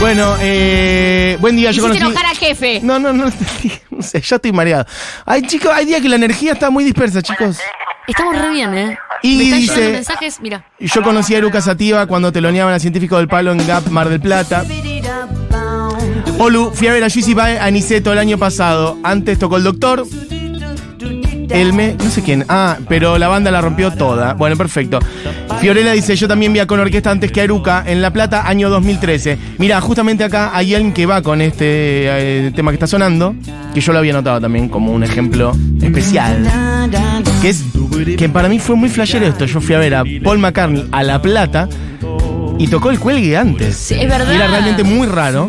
Bueno, 0.00 0.34
eh, 0.40 1.36
buen 1.40 1.56
día, 1.56 1.70
yo 1.72 1.82
conocí. 1.82 2.00
enojar 2.00 2.26
al 2.26 2.36
jefe. 2.36 2.80
No, 2.82 2.98
no, 2.98 3.12
no, 3.12 3.26
no 3.90 4.02
sé, 4.02 4.20
ya 4.20 4.36
estoy 4.36 4.52
mareado. 4.52 4.86
Hay 5.26 5.42
chicos, 5.42 5.70
hay 5.74 5.84
días 5.84 6.00
que 6.00 6.08
la 6.08 6.16
energía 6.16 6.52
está 6.52 6.70
muy 6.70 6.84
dispersa, 6.84 7.20
chicos. 7.22 7.58
Estamos 8.06 8.36
re 8.36 8.50
bien, 8.50 8.74
¿eh? 8.74 8.98
Y 9.22 9.36
Me 9.36 9.44
están 9.44 9.60
dice- 9.60 9.92
mensajes, 9.92 10.40
mira. 10.40 10.64
Yo 10.80 11.02
conocí 11.02 11.34
a 11.34 11.38
Eruca 11.38 11.60
Sativa 11.60 12.06
cuando 12.06 12.32
teloneaban 12.32 12.74
a 12.74 12.78
Científico 12.78 13.18
del 13.18 13.28
Palo 13.28 13.52
en 13.52 13.64
Gap 13.66 13.86
Mar 13.88 14.08
del 14.08 14.20
Plata. 14.20 14.64
Olu, 16.38 16.70
fui 16.72 16.88
a 16.88 16.92
ver 16.92 17.04
a 17.04 17.10
Juicy 17.10 17.34
Bae 17.34 17.58
a 17.58 17.70
Niceto 17.70 18.12
el 18.12 18.18
año 18.18 18.38
pasado. 18.38 18.98
Antes 19.02 19.38
tocó 19.38 19.58
el 19.58 19.64
doctor. 19.64 20.04
Elme, 21.50 21.96
no 21.98 22.10
sé 22.10 22.22
quién. 22.22 22.44
Ah, 22.48 22.78
pero 22.88 23.18
la 23.18 23.26
banda 23.28 23.50
la 23.50 23.60
rompió 23.60 23.92
toda. 23.92 24.34
Bueno, 24.34 24.56
perfecto. 24.56 25.00
Fiorella 25.60 25.92
dice, 25.92 26.14
yo 26.16 26.26
también 26.28 26.52
vi 26.52 26.60
a 26.60 26.66
con 26.66 26.78
orquesta 26.80 27.10
antes 27.10 27.30
que 27.32 27.40
a 27.40 27.44
Eruca 27.44 27.82
en 27.86 28.00
La 28.00 28.12
Plata, 28.12 28.48
año 28.48 28.70
2013. 28.70 29.36
Mira, 29.58 29.80
justamente 29.80 30.24
acá 30.24 30.50
hay 30.56 30.74
alguien 30.74 30.94
que 30.94 31.06
va 31.06 31.20
con 31.22 31.40
este 31.42 31.66
eh, 32.46 32.52
tema 32.54 32.70
que 32.70 32.76
está 32.76 32.86
sonando, 32.86 33.34
que 33.74 33.80
yo 33.80 33.92
lo 33.92 33.98
había 33.98 34.12
notado 34.12 34.40
también 34.40 34.68
como 34.68 34.92
un 34.92 35.02
ejemplo 35.02 35.52
especial. 35.82 36.48
Que 37.42 37.48
es 37.50 37.64
que 38.16 38.28
para 38.28 38.48
mí 38.48 38.58
fue 38.58 38.76
muy 38.76 38.88
flashero 38.88 39.26
esto. 39.26 39.44
Yo 39.46 39.60
fui 39.60 39.74
a 39.74 39.78
ver 39.78 39.94
a 39.94 40.04
Paul 40.22 40.38
McCartney 40.38 40.86
a 40.92 41.02
La 41.02 41.20
Plata 41.20 41.68
y 42.58 42.66
tocó 42.68 42.90
el 42.90 42.98
cuelgue 42.98 43.36
antes. 43.36 43.76
Sí, 43.76 43.94
es 43.94 44.08
verdad. 44.08 44.32
Y 44.32 44.36
era 44.36 44.46
realmente 44.46 44.82
muy 44.84 45.06
raro. 45.06 45.48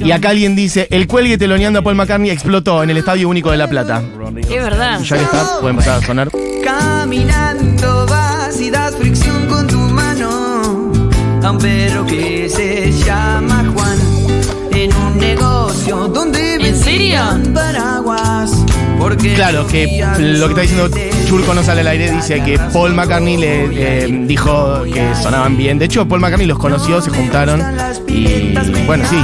Y 0.00 0.12
acá 0.12 0.30
alguien 0.30 0.54
dice, 0.54 0.86
el 0.90 1.06
cuelgue 1.06 1.38
teloneando 1.38 1.80
a 1.80 1.82
Paul 1.82 1.96
McCartney 1.96 2.30
explotó 2.30 2.82
en 2.82 2.90
el 2.90 2.98
Estadio 2.98 3.28
Único 3.28 3.50
de 3.50 3.56
La 3.56 3.68
Plata. 3.68 4.02
Es 4.38 4.48
verdad. 4.62 5.00
Y 5.00 5.04
ya 5.04 5.16
que 5.16 5.22
está, 5.24 5.60
pueden 5.60 5.76
pasar 5.76 6.02
a 6.02 6.06
sonar. 6.06 6.30
Caminando 6.64 8.06
vas 8.06 8.60
y 8.60 8.70
das 8.70 8.94
fricción 8.96 9.46
con 9.46 9.66
tu 9.66 9.78
mano 9.78 10.92
a 11.42 11.50
un 11.50 11.58
perro 11.58 12.06
que 12.06 12.48
se 12.48 12.92
llama 12.92 13.64
Juan 13.74 13.98
en 14.72 14.92
un 14.94 15.18
negocio 15.18 16.08
donde 16.08 16.54
¿En 16.56 16.76
serio? 16.76 17.20
paraguas. 17.54 18.64
Claro, 19.34 19.66
que 19.66 20.04
lo 20.18 20.46
que 20.46 20.52
está 20.52 20.60
diciendo 20.62 20.90
Churco 21.26 21.54
no 21.54 21.62
sale 21.62 21.82
al 21.82 21.86
aire 21.88 22.10
dice 22.10 22.42
que 22.42 22.58
Paul 22.72 22.94
McCartney 22.94 23.36
le 23.36 24.04
eh, 24.04 24.24
dijo 24.26 24.82
que 24.84 25.14
sonaban 25.14 25.56
bien. 25.56 25.78
De 25.78 25.84
hecho, 25.84 26.06
Paul 26.06 26.20
McCartney 26.20 26.46
los 26.46 26.58
conoció, 26.58 27.00
se 27.00 27.10
juntaron 27.10 27.62
y 28.08 28.54
bueno, 28.86 29.04
sí. 29.08 29.16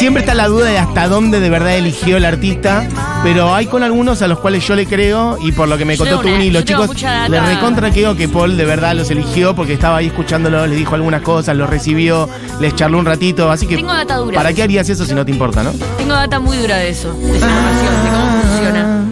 Siempre 0.00 0.22
está 0.22 0.34
la 0.34 0.48
duda 0.48 0.64
de 0.66 0.78
hasta 0.78 1.08
dónde 1.08 1.40
de 1.40 1.50
verdad 1.50 1.76
eligió 1.76 2.16
el 2.16 2.24
artista, 2.24 2.88
pero 3.22 3.54
hay 3.54 3.66
con 3.66 3.82
algunos 3.82 4.22
a 4.22 4.28
los 4.28 4.38
cuales 4.38 4.66
yo 4.66 4.74
le 4.74 4.86
creo 4.86 5.36
y 5.42 5.52
por 5.52 5.68
lo 5.68 5.76
que 5.76 5.84
me 5.84 5.94
Yo 5.94 5.98
contó 6.04 6.16
tengo 6.20 6.28
una- 6.30 6.32
Tuni 6.38 6.46
y 6.46 6.50
los 6.50 6.62
yo 6.62 6.66
tengo 6.66 6.82
chicos 6.84 6.96
mucha 6.96 7.12
data. 7.12 7.28
le 7.28 7.40
recontra 7.40 7.90
creo 7.90 8.16
que 8.16 8.26
Paul 8.26 8.56
de 8.56 8.64
verdad 8.64 8.94
los 8.94 9.10
eligió 9.10 9.54
porque 9.54 9.74
estaba 9.74 9.98
ahí 9.98 10.06
escuchándolo, 10.06 10.66
les 10.66 10.78
dijo 10.78 10.94
algunas 10.94 11.20
cosas, 11.20 11.54
los 11.54 11.68
recibió, 11.68 12.30
les 12.60 12.74
charló 12.74 12.98
un 12.98 13.04
ratito, 13.04 13.50
así 13.50 13.66
que 13.66 13.76
Tengo 13.76 13.92
data 13.92 14.16
dura. 14.16 14.36
¿para 14.36 14.54
qué 14.54 14.62
harías 14.62 14.88
eso 14.88 15.04
si 15.04 15.12
no 15.14 15.22
te 15.24 15.32
importa, 15.32 15.62
no? 15.62 15.72
Tengo 15.98 16.14
data 16.14 16.40
muy 16.40 16.56
dura 16.56 16.78
de 16.78 16.88
eso, 16.88 17.12
de 17.12 17.36
esa 17.36 17.46
información, 17.46 18.04
de 18.04 18.10
cómo 18.10 18.42
funciona. 18.42 19.04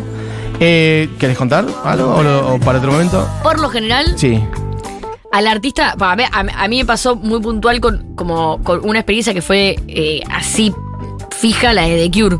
Eh, 0.61 1.11
¿Querés 1.19 1.37
contar 1.37 1.67
algo 1.85 2.15
o, 2.15 2.23
lo- 2.23 2.55
o 2.55 2.61
para 2.61 2.79
otro 2.79 2.93
momento? 2.93 3.29
Por 3.43 3.61
lo 3.61 3.69
general, 3.69 4.15
Sí. 4.17 4.43
Al 5.33 5.47
artista, 5.47 5.95
a, 5.99 6.17
ver, 6.17 6.29
a- 6.33 6.69
mí 6.69 6.79
me 6.79 6.85
pasó 6.85 7.17
muy 7.17 7.41
puntual 7.41 7.81
con, 7.81 8.15
como, 8.15 8.63
con 8.63 8.81
una 8.89 9.01
experiencia 9.01 9.35
que 9.35 9.43
fue 9.43 9.79
eh, 9.89 10.21
así 10.31 10.73
fija, 11.39 11.73
la 11.73 11.83
de 11.83 12.09
The 12.09 12.21
Cure. 12.21 12.39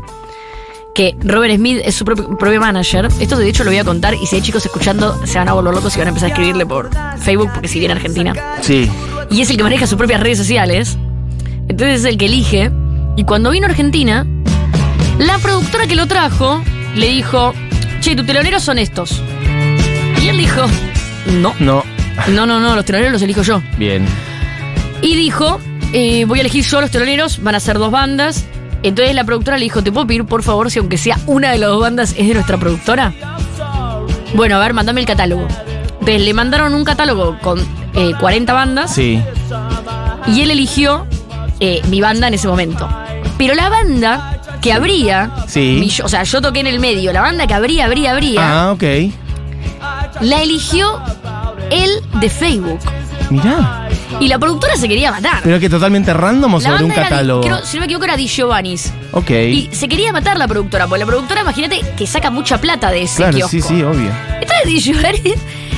Que 0.95 1.15
Robert 1.21 1.55
Smith 1.55 1.79
es 1.85 1.95
su 1.95 2.03
propio, 2.03 2.35
propio 2.37 2.59
manager. 2.59 3.07
Esto 3.21 3.37
de 3.37 3.47
hecho 3.47 3.63
lo 3.63 3.69
voy 3.69 3.79
a 3.79 3.83
contar 3.85 4.15
y 4.15 4.25
si 4.25 4.35
hay 4.35 4.41
chicos 4.41 4.65
escuchando 4.65 5.17
se 5.25 5.37
van 5.37 5.47
a 5.47 5.53
volver 5.53 5.73
locos 5.73 5.95
y 5.95 5.99
van 5.99 6.07
a 6.07 6.09
empezar 6.09 6.27
a 6.29 6.33
escribirle 6.33 6.65
por 6.65 6.89
Facebook 7.19 7.51
porque 7.53 7.67
si 7.67 7.79
viene 7.79 7.93
Argentina. 7.93 8.33
Sí. 8.61 8.89
Y 9.29 9.41
es 9.41 9.49
el 9.49 9.57
que 9.57 9.63
maneja 9.63 9.85
sus 9.87 9.97
propias 9.97 10.19
redes 10.19 10.39
sociales. 10.39 10.97
Entonces 11.69 11.99
es 12.01 12.05
el 12.05 12.17
que 12.17 12.25
elige. 12.25 12.71
Y 13.15 13.23
cuando 13.23 13.51
vino 13.51 13.67
a 13.67 13.69
Argentina, 13.69 14.25
la 15.19 15.37
productora 15.37 15.85
que 15.87 15.95
lo 15.95 16.07
trajo 16.07 16.61
le 16.95 17.07
dijo, 17.07 17.53
che, 18.01 18.15
tus 18.15 18.25
teloneros 18.25 18.63
son 18.63 18.79
estos. 18.79 19.21
Y 20.21 20.27
él 20.27 20.37
dijo, 20.37 20.63
no, 21.39 21.53
No. 21.59 21.83
No, 22.27 22.45
no, 22.45 22.59
no, 22.59 22.75
los 22.75 22.85
teloneros 22.85 23.13
los 23.13 23.21
elijo 23.21 23.41
yo. 23.41 23.61
Bien. 23.77 24.05
Y 25.01 25.15
dijo, 25.15 25.59
eh, 25.93 26.25
voy 26.25 26.39
a 26.39 26.41
elegir 26.41 26.63
yo 26.65 26.81
los 26.81 26.91
teloneros, 26.91 27.41
van 27.41 27.55
a 27.55 27.59
ser 27.59 27.77
dos 27.79 27.91
bandas. 27.91 28.45
Entonces 28.83 29.13
la 29.15 29.23
productora 29.23 29.57
le 29.57 29.63
dijo, 29.65 29.83
¿te 29.83 29.91
puedo 29.91 30.07
pedir 30.07 30.25
por 30.25 30.43
favor 30.43 30.69
si 30.71 30.79
aunque 30.79 30.97
sea 30.97 31.17
una 31.25 31.51
de 31.51 31.57
las 31.57 31.69
dos 31.69 31.81
bandas 31.81 32.15
es 32.17 32.27
de 32.27 32.33
nuestra 32.33 32.57
productora? 32.57 33.13
Bueno, 34.35 34.55
a 34.55 34.59
ver, 34.59 34.73
mandame 34.73 35.01
el 35.01 35.07
catálogo. 35.07 35.47
Entonces 35.99 36.21
le 36.21 36.33
mandaron 36.33 36.73
un 36.73 36.83
catálogo 36.85 37.37
con 37.41 37.59
eh, 37.93 38.13
40 38.19 38.53
bandas 38.53 38.93
Sí. 38.93 39.21
y 40.27 40.41
él 40.41 40.51
eligió 40.51 41.05
eh, 41.59 41.81
mi 41.89 41.99
banda 41.99 42.27
en 42.27 42.35
ese 42.35 42.47
momento. 42.47 42.87
Pero 43.37 43.53
la 43.53 43.69
banda 43.69 44.39
que 44.61 44.71
abría, 44.73 45.31
Sí. 45.47 45.77
mi- 45.79 45.91
o 46.03 46.07
sea, 46.07 46.23
yo 46.23 46.41
toqué 46.41 46.59
en 46.61 46.67
el 46.67 46.79
medio, 46.79 47.11
la 47.11 47.21
banda 47.21 47.47
que 47.47 47.53
abría, 47.53 47.85
abría, 47.85 48.11
abría, 48.11 48.39
Ah, 48.67 48.71
ok. 48.71 48.83
la 50.21 50.41
eligió 50.41 51.01
él 51.71 52.01
de 52.19 52.29
Facebook. 52.29 52.79
Mirá. 53.29 53.87
Y 54.19 54.27
la 54.27 54.39
productora 54.39 54.75
se 54.75 54.87
quería 54.87 55.11
matar. 55.11 55.41
Pero 55.43 55.59
que 55.59 55.69
totalmente 55.69 56.13
random 56.13 56.55
o 56.55 56.59
La 56.59 56.69
sobre 56.71 56.83
un 56.83 56.89
Di- 56.89 56.95
catálogo. 56.95 57.41
creo- 57.41 57.63
si 57.65 57.77
no 57.77 57.81
me 57.81 57.85
equivoco, 57.85 58.05
era 58.05 58.17
Di 58.17 58.27
Giovannis. 58.27 58.91
Ok. 59.11 59.29
Y 59.29 59.69
se 59.71 59.87
quería 59.87 60.11
matar 60.11 60.37
la 60.37 60.47
productora, 60.47 60.87
porque 60.87 60.99
la 61.01 61.05
productora, 61.05 61.41
imagínate, 61.41 61.81
que 61.95 62.07
saca 62.07 62.31
mucha 62.31 62.57
plata 62.59 62.89
de 62.89 63.03
ese 63.03 63.17
claro, 63.17 63.33
kiosco. 63.37 63.51
sí, 63.51 63.61
sí, 63.61 63.83
obvio. 63.83 64.11
Entonces 64.41 64.65
Di 64.65 64.79
Giovannis, 64.79 65.35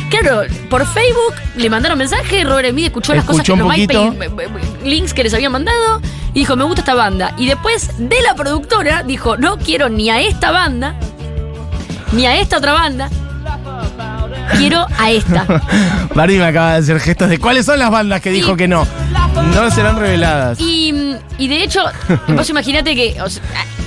claro, 0.10 0.44
por 0.70 0.86
Facebook 0.88 1.34
le 1.58 1.70
mandaron 1.70 1.98
mensaje, 1.98 2.44
Robert 2.46 2.70
Smith 2.70 2.86
escuchó 2.86 3.14
las 3.14 3.26
cosas 3.26 3.44
que 3.46 3.52
Escuchó 3.52 3.68
los 3.68 3.76
poquito. 3.76 4.12
MySpace, 4.14 4.44
eh, 4.46 4.88
links 4.90 5.14
que 5.14 5.24
les 5.24 5.34
habían 5.34 5.52
mandado 5.52 6.02
y 6.34 6.40
dijo, 6.40 6.56
me 6.56 6.64
gusta 6.64 6.82
esta 6.82 6.96
banda. 6.96 7.34
Y 7.38 7.48
después 7.48 7.90
de 7.98 8.22
la 8.22 8.34
productora 8.36 9.04
dijo, 9.04 9.36
no 9.36 9.58
quiero 9.58 9.90
ni 9.90 10.10
a 10.10 10.22
esta 10.22 10.52
banda, 10.52 10.96
ni 12.14 12.26
a 12.28 12.38
esta 12.40 12.58
otra 12.60 12.72
banda, 12.74 13.10
quiero 14.58 14.86
a 14.98 15.12
esta. 15.12 15.46
Barbie 16.16 16.38
me 16.38 16.46
acaba 16.46 16.74
de 16.74 16.78
hacer 16.80 17.00
gestos 17.00 17.30
de 17.30 17.38
cuáles 17.40 17.66
son 17.66 17.80
las 17.80 17.90
bandas 17.92 18.22
que 18.22 18.30
Sí. 18.30 18.36
dijo 18.36 18.56
que 18.56 18.68
no. 18.68 18.88
No 19.54 19.72
serán 19.72 19.98
reveladas. 20.00 20.60
Y, 20.60 21.16
y 21.38 21.48
de 21.48 21.64
hecho, 21.64 21.82
vos 22.30 22.50
imagínate 22.50 22.96
que 22.96 23.22
o 23.22 23.30
sea, 23.30 23.42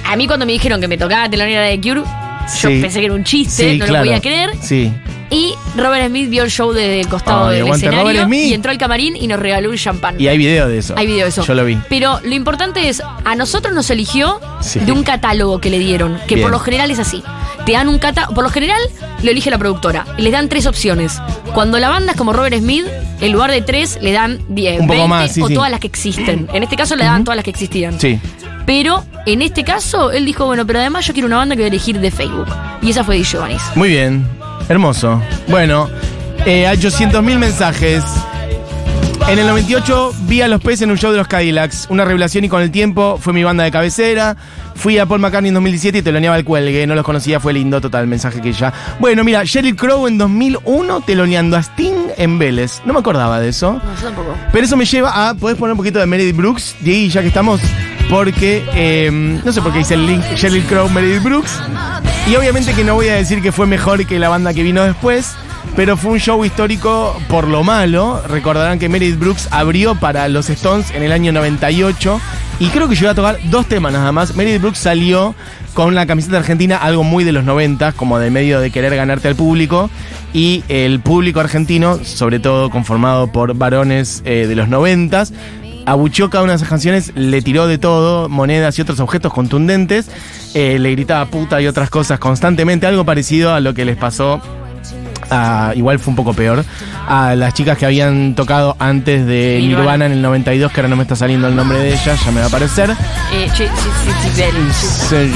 a, 0.07 0.13
a 0.13 0.17
mí 0.17 0.27
cuando 0.27 0.47
me 0.47 0.53
dijeron 0.53 0.81
que 0.81 0.89
me 0.89 0.97
tocaba 0.99 1.29
telonera 1.29 1.63
de 1.63 1.81
Cure, 1.81 2.01
yo 2.03 2.69
Sí. 2.69 2.81
pensé 2.81 3.01
que 3.01 3.07
era 3.07 3.15
un 3.15 3.25
chiste, 3.25 3.71
Sí, 3.73 3.79
no 3.79 3.87
claro. 3.87 4.05
lo 4.05 4.11
podía 4.11 4.21
creer. 4.21 4.51
Sí. 4.61 4.93
Y 5.31 5.55
Robert 5.77 6.07
Smith 6.09 6.29
vio 6.31 6.45
el 6.45 6.51
show 6.51 6.73
desde 6.73 7.01
el 7.01 7.09
costado 7.09 7.49
del 7.49 7.67
escenario 7.67 8.29
y 8.33 8.53
entró 8.53 8.71
al 8.71 8.79
camarín 8.79 9.17
y 9.17 9.27
nos 9.27 9.41
regaló 9.41 9.71
un 9.71 9.77
champán. 9.77 10.15
Y 10.21 10.29
hay 10.29 10.37
video 10.39 10.69
de 10.69 10.79
eso. 10.79 10.95
Hay 10.97 11.07
video 11.07 11.25
de 11.25 11.31
eso. 11.31 11.43
Yo 11.45 11.55
lo 11.55 11.65
vi. 11.65 11.77
Pero 11.89 12.21
lo 12.23 12.35
importante 12.35 12.89
es, 12.89 13.03
a 13.25 13.35
nosotros 13.35 13.75
nos 13.75 13.89
eligió 13.91 14.39
Sí. 14.61 14.79
de 14.81 14.93
un 14.93 15.03
catálogo 15.03 15.61
que 15.61 15.71
le 15.71 15.79
dieron, 15.79 16.19
que 16.29 16.37
Bien. 16.37 16.43
por 16.45 16.53
lo 16.53 16.59
general 16.61 16.91
es 16.91 16.99
así. 17.01 17.23
Te 17.67 17.73
dan 17.73 17.89
un 17.89 17.99
catálogo, 17.99 18.35
por 18.35 18.45
lo 18.45 18.51
general 18.51 18.81
lo 19.23 19.31
elige 19.31 19.51
la 19.51 19.59
productora. 19.59 20.05
Les 20.19 20.33
dan 20.33 20.49
tres 20.49 20.67
opciones. 20.67 21.21
Cuando 21.55 21.79
la 21.79 21.89
banda 21.89 22.13
es 22.13 22.19
como 22.19 22.33
Robert 22.33 22.57
Smith, 22.59 22.85
en 23.21 23.33
lugar 23.33 23.51
de 23.51 23.63
tres, 23.63 23.99
le 24.03 24.13
dan 24.13 24.41
10, 24.49 24.81
Un 24.81 24.87
poco 24.87 24.99
20 24.99 25.09
más, 25.09 25.33
sí, 25.33 25.41
o 25.43 25.49
sí. 25.49 25.55
todas 25.55 25.71
las 25.71 25.81
que 25.81 25.87
existen. 25.87 26.49
En 26.53 26.63
este 26.63 26.77
caso 26.77 26.95
le 26.97 27.05
daban 27.05 27.25
todas 27.25 27.37
las 27.37 27.45
que 27.45 27.51
existían. 27.51 27.99
Sí. 27.99 28.21
Pero 28.67 29.05
en 29.27 29.41
este 29.43 29.65
caso, 29.65 30.11
él 30.11 30.25
dijo, 30.25 30.47
bueno, 30.47 30.67
pero 30.67 30.79
además 30.79 31.07
yo 31.07 31.13
quiero 31.15 31.27
una 31.27 31.37
banda 31.37 31.55
que 31.55 31.63
voy 31.63 31.67
a 31.67 31.69
elegir 31.69 32.01
de 32.01 32.11
Facebook. 32.11 32.49
Y 32.83 32.91
esa 32.91 33.05
fue 33.05 33.17
Di 33.17 33.25
Giovanni. 33.25 33.57
Muy 33.77 33.89
bien. 33.89 34.27
Hermoso. 34.69 35.23
Bueno, 35.49 35.89
eh, 36.47 36.67
hay 36.67 36.77
800.000 36.77 37.39
mensajes. 37.39 38.03
En 39.27 39.39
el 39.39 39.47
98 39.47 40.13
vi 40.29 40.43
a 40.43 40.49
los 40.49 40.61
Pez 40.61 40.83
en 40.83 40.91
un 40.91 40.99
show 40.99 41.11
de 41.11 41.17
los 41.17 41.27
Cadillacs. 41.27 41.87
Una 41.89 42.05
revelación 42.05 42.45
y 42.45 42.49
con 42.51 42.61
el 42.61 42.71
tiempo 42.71 43.19
fue 43.21 43.33
mi 43.33 43.43
banda 43.43 43.65
de 43.65 43.71
cabecera. 43.71 44.37
Fui 44.75 44.99
a 44.99 45.07
Paul 45.07 45.21
McCartney 45.21 45.49
en 45.49 45.55
2017 45.55 45.99
y 45.99 46.03
teloneaba 46.03 46.37
el 46.37 46.45
cuelgue. 46.45 46.87
No 46.87 46.95
los 46.95 47.05
conocía, 47.05 47.41
fue 47.41 47.55
lindo, 47.55 47.81
total, 47.81 48.07
mensaje 48.07 48.43
que 48.43 48.53
ya. 48.53 48.73
Bueno, 49.01 49.25
mira, 49.25 49.43
Sheryl 49.45 49.77
Crow 49.77 50.07
en 50.07 50.19
2001 50.19 51.01
teloneando 51.01 51.57
a 51.57 51.61
Sting 51.63 52.11
en 52.19 52.39
Vélez. 52.39 52.83
No 52.85 52.93
me 52.93 52.99
acordaba 53.01 53.41
de 53.41 53.49
eso. 53.49 53.81
No, 53.83 53.97
yo 53.97 54.03
tampoco. 54.03 54.37
Pero 54.53 54.67
eso 54.67 54.77
me 54.77 54.85
lleva 54.85 55.29
a. 55.31 55.35
¿Podés 55.35 55.57
poner 55.57 55.73
un 55.73 55.79
poquito 55.79 55.99
de 55.99 56.07
Meredith 56.07 56.37
Brooks? 56.37 56.77
Diego, 56.81 57.11
ya 57.11 57.23
que 57.23 57.29
estamos. 57.29 57.61
Porque. 58.11 58.63
eh, 58.75 59.11
no 59.43 59.53
sé 59.53 59.63
por 59.63 59.73
qué 59.73 59.81
hice 59.81 59.95
el 59.95 60.07
link 60.07 60.23
Sheryl 60.37 60.65
Crow, 60.65 60.91
Meredith 60.91 61.23
Brooks. 61.23 61.61
Y 62.31 62.37
obviamente 62.37 62.75
que 62.75 62.85
no 62.85 62.95
voy 62.95 63.09
a 63.09 63.15
decir 63.15 63.41
que 63.41 63.53
fue 63.53 63.67
mejor 63.67 64.05
que 64.07 64.19
la 64.19 64.29
banda 64.29 64.53
que 64.53 64.63
vino 64.63 64.85
después. 64.85 65.35
Pero 65.77 65.97
fue 65.97 66.13
un 66.13 66.21
show 66.21 66.45
histórico 66.45 67.21
por 67.29 67.49
lo 67.49 67.65
malo. 67.65 68.23
Recordarán 68.29 68.79
que 68.79 68.89
Meredith 68.89 69.19
Brooks 69.19 69.49
abrió 69.51 69.97
para 69.97 70.29
los 70.29 70.49
Stones 70.49 70.93
en 70.93 71.03
el 71.03 71.11
año 71.11 71.33
98. 71.33 72.21
Y 72.61 72.69
creo 72.69 72.89
que 72.89 72.95
llegó 72.95 73.11
a 73.11 73.15
tocar 73.15 73.39
dos 73.51 73.67
temas 73.67 73.93
nada 73.93 74.13
más. 74.13 74.37
Meredith 74.37 74.61
Brooks 74.61 74.79
salió 74.79 75.35
con 75.75 75.97
la 75.97 76.07
camiseta 76.07 76.39
argentina, 76.39 76.77
algo 76.77 77.03
muy 77.03 77.25
de 77.25 77.33
los 77.33 77.43
90, 77.45 77.93
como 77.93 78.21
de 78.21 78.31
medio 78.31 78.61
de 78.61 78.71
querer 78.71 78.95
ganarte 78.95 79.27
al 79.27 79.35
público. 79.35 79.91
Y 80.33 80.63
el 80.69 81.01
público 81.01 81.41
argentino, 81.41 81.99
sobre 82.05 82.39
todo 82.39 82.71
conformado 82.71 83.33
por 83.33 83.55
varones 83.55 84.23
eh, 84.25 84.47
de 84.49 84.55
los 84.55 84.69
90, 84.69 85.25
abucheó 85.87 86.31
cada 86.31 86.45
una 86.45 86.53
de 86.53 86.57
esas 86.57 86.69
canciones, 86.69 87.13
le 87.15 87.43
tiró 87.43 87.67
de 87.67 87.79
todo, 87.79 88.29
monedas 88.29 88.79
y 88.79 88.83
otros 88.83 89.01
objetos 89.01 89.33
contundentes, 89.33 90.09
eh, 90.55 90.79
le 90.79 90.91
gritaba 90.93 91.27
puta 91.27 91.61
y 91.61 91.67
otras 91.67 91.91
cosas 91.91 92.19
constantemente, 92.19 92.87
algo 92.87 93.05
parecido 93.05 93.53
a 93.53 93.61
lo 93.61 93.75
que 93.75 93.85
les 93.85 93.97
pasó 93.97 94.41
a- 95.35 95.73
igual 95.75 95.99
fue 95.99 96.11
un 96.13 96.17
poco 96.17 96.33
peor, 96.35 96.65
a 97.09 97.35
las 97.35 97.55
chicas 97.55 97.77
que 97.79 97.87
habían 97.87 98.35
tocado 98.35 98.77
antes 98.79 99.27
de 99.27 99.59
Nirvana. 99.61 99.81
Nirvana 99.83 100.07
en 100.07 100.13
el 100.13 100.23
92, 100.23 100.73
que 100.73 100.81
ahora 100.81 100.89
no 100.89 100.97
me 100.97 101.03
está 101.03 101.17
saliendo 101.17 101.49
el 101.49 101.57
nombre 101.57 101.79
de 101.79 101.93
ella, 101.95 102.15
ya 102.15 102.31
me 102.31 102.39
va 102.41 102.47
a 102.47 102.49
aparecer. 102.49 102.91
Eh, 103.33 103.49
che, 103.55 103.67
sí, 103.67 103.73
sí, 104.05 104.31
sí, 104.35 104.41
Bell. 104.41 105.35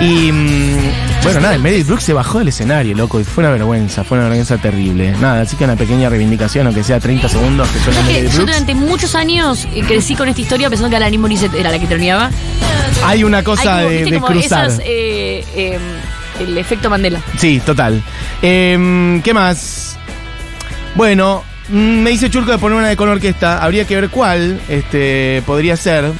Y 0.00 0.32
mm, 0.32 0.76
bueno, 1.22 1.40
nada, 1.40 1.56
Meredith 1.58 1.86
Brooks 1.86 2.04
se 2.04 2.12
bajó 2.12 2.38
del 2.40 2.48
escenario, 2.48 2.96
loco, 2.96 3.20
y 3.20 3.24
fue 3.24 3.42
una 3.44 3.52
vergüenza, 3.52 4.02
fue 4.04 4.18
una 4.18 4.26
vergüenza 4.26 4.58
terrible. 4.58 5.12
Nada, 5.20 5.42
así 5.42 5.56
que 5.56 5.64
una 5.64 5.76
pequeña 5.76 6.08
reivindicación, 6.08 6.66
aunque 6.66 6.82
sea 6.82 6.98
30 7.00 7.28
segundos, 7.28 7.68
que 7.68 7.78
suena 7.78 8.00
que 8.00 8.06
Meredith 8.06 8.30
yo 8.30 8.36
Brooks. 8.38 8.52
durante 8.52 8.74
muchos 8.74 9.14
años 9.14 9.66
eh, 9.74 9.82
crecí 9.86 10.16
con 10.16 10.28
esta 10.28 10.40
historia 10.40 10.68
pensando 10.68 10.90
que 10.90 10.96
Alanis 10.96 11.20
Morissette 11.20 11.54
era 11.54 11.70
la 11.70 11.78
que 11.78 11.86
teloneaba. 11.86 12.30
Hay 13.04 13.24
una 13.24 13.42
cosa 13.42 13.76
Hay 13.78 13.84
como, 13.84 13.90
de, 13.90 14.04
de 14.04 14.14
como 14.20 14.26
cruzar. 14.26 14.66
esas, 14.68 14.80
eh, 14.84 15.44
eh, 15.56 15.78
el 16.40 16.56
efecto 16.58 16.90
Mandela. 16.90 17.20
Sí, 17.36 17.60
total. 17.64 18.02
Em, 18.42 19.22
¿Qué 19.22 19.34
más? 19.34 19.96
Bueno, 20.94 21.42
mm, 21.68 22.02
me 22.02 22.10
dice 22.10 22.30
Churco 22.30 22.52
de 22.52 22.58
poner 22.58 22.78
una 22.78 22.88
de 22.88 22.96
con 22.96 23.08
orquesta. 23.08 23.62
Habría 23.62 23.86
que 23.86 23.96
ver 23.96 24.10
cuál 24.10 24.60
este, 24.68 25.42
podría 25.46 25.76
ser. 25.76 26.12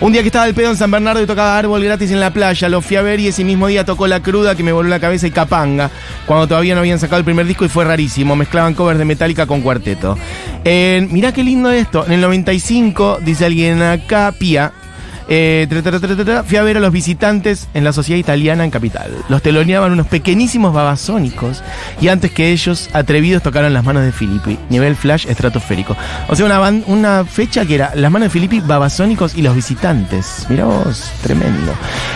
Un 0.00 0.12
día 0.12 0.22
que 0.22 0.28
estaba 0.28 0.46
el 0.46 0.54
pedo 0.54 0.70
en 0.70 0.76
San 0.76 0.90
Bernardo 0.90 1.22
y 1.22 1.26
tocaba 1.26 1.58
árbol 1.58 1.84
gratis 1.84 2.10
en 2.10 2.20
la 2.20 2.32
playa, 2.32 2.70
lo 2.70 2.80
fui 2.80 2.96
a 2.96 3.02
ver 3.02 3.20
y 3.20 3.26
ese 3.26 3.44
mismo 3.44 3.66
día 3.66 3.84
tocó 3.84 4.06
La 4.06 4.20
Cruda 4.20 4.54
que 4.54 4.62
me 4.62 4.72
voló 4.72 4.88
la 4.88 4.98
cabeza 4.98 5.26
y 5.26 5.30
Capanga, 5.30 5.90
cuando 6.24 6.46
todavía 6.46 6.74
no 6.74 6.80
habían 6.80 6.98
sacado 6.98 7.18
el 7.18 7.24
primer 7.24 7.44
disco 7.44 7.66
y 7.66 7.68
fue 7.68 7.84
rarísimo, 7.84 8.34
mezclaban 8.34 8.72
covers 8.72 8.98
de 8.98 9.04
Metallica 9.04 9.44
con 9.44 9.60
cuarteto. 9.60 10.16
Eh, 10.64 11.06
mirá 11.10 11.32
qué 11.32 11.44
lindo 11.44 11.70
esto, 11.70 12.06
en 12.06 12.12
el 12.12 12.22
95, 12.22 13.18
dice 13.22 13.44
alguien 13.44 13.82
acá, 13.82 14.32
Pía, 14.38 14.72
eh, 15.32 15.68
fui 16.44 16.56
a 16.58 16.62
ver 16.62 16.76
a 16.76 16.80
los 16.80 16.92
visitantes 16.92 17.68
en 17.72 17.84
la 17.84 17.92
sociedad 17.92 18.18
italiana 18.18 18.64
en 18.64 18.70
Capital. 18.72 19.12
Los 19.28 19.42
teloneaban 19.42 19.92
unos 19.92 20.08
pequeñísimos 20.08 20.74
babasónicos 20.74 21.62
y 22.00 22.08
antes 22.08 22.32
que 22.32 22.50
ellos, 22.50 22.90
atrevidos 22.92 23.40
tocaron 23.42 23.72
las 23.72 23.84
manos 23.84 24.02
de 24.02 24.10
Filippi, 24.10 24.58
nivel 24.68 24.96
flash 24.96 25.26
estratosférico. 25.28 25.96
O 26.28 26.34
sea, 26.34 26.46
una, 26.46 26.60
una 26.86 27.24
fecha 27.24 27.64
que 27.64 27.76
era 27.76 27.92
las 27.94 28.10
manos 28.10 28.26
de 28.26 28.30
Filippi, 28.30 28.58
babasónicos 28.60 29.36
y 29.36 29.42
los 29.42 29.54
visitantes. 29.54 30.46
Mirá 30.48 30.64
vos, 30.64 31.10
tremendo. 31.22 31.74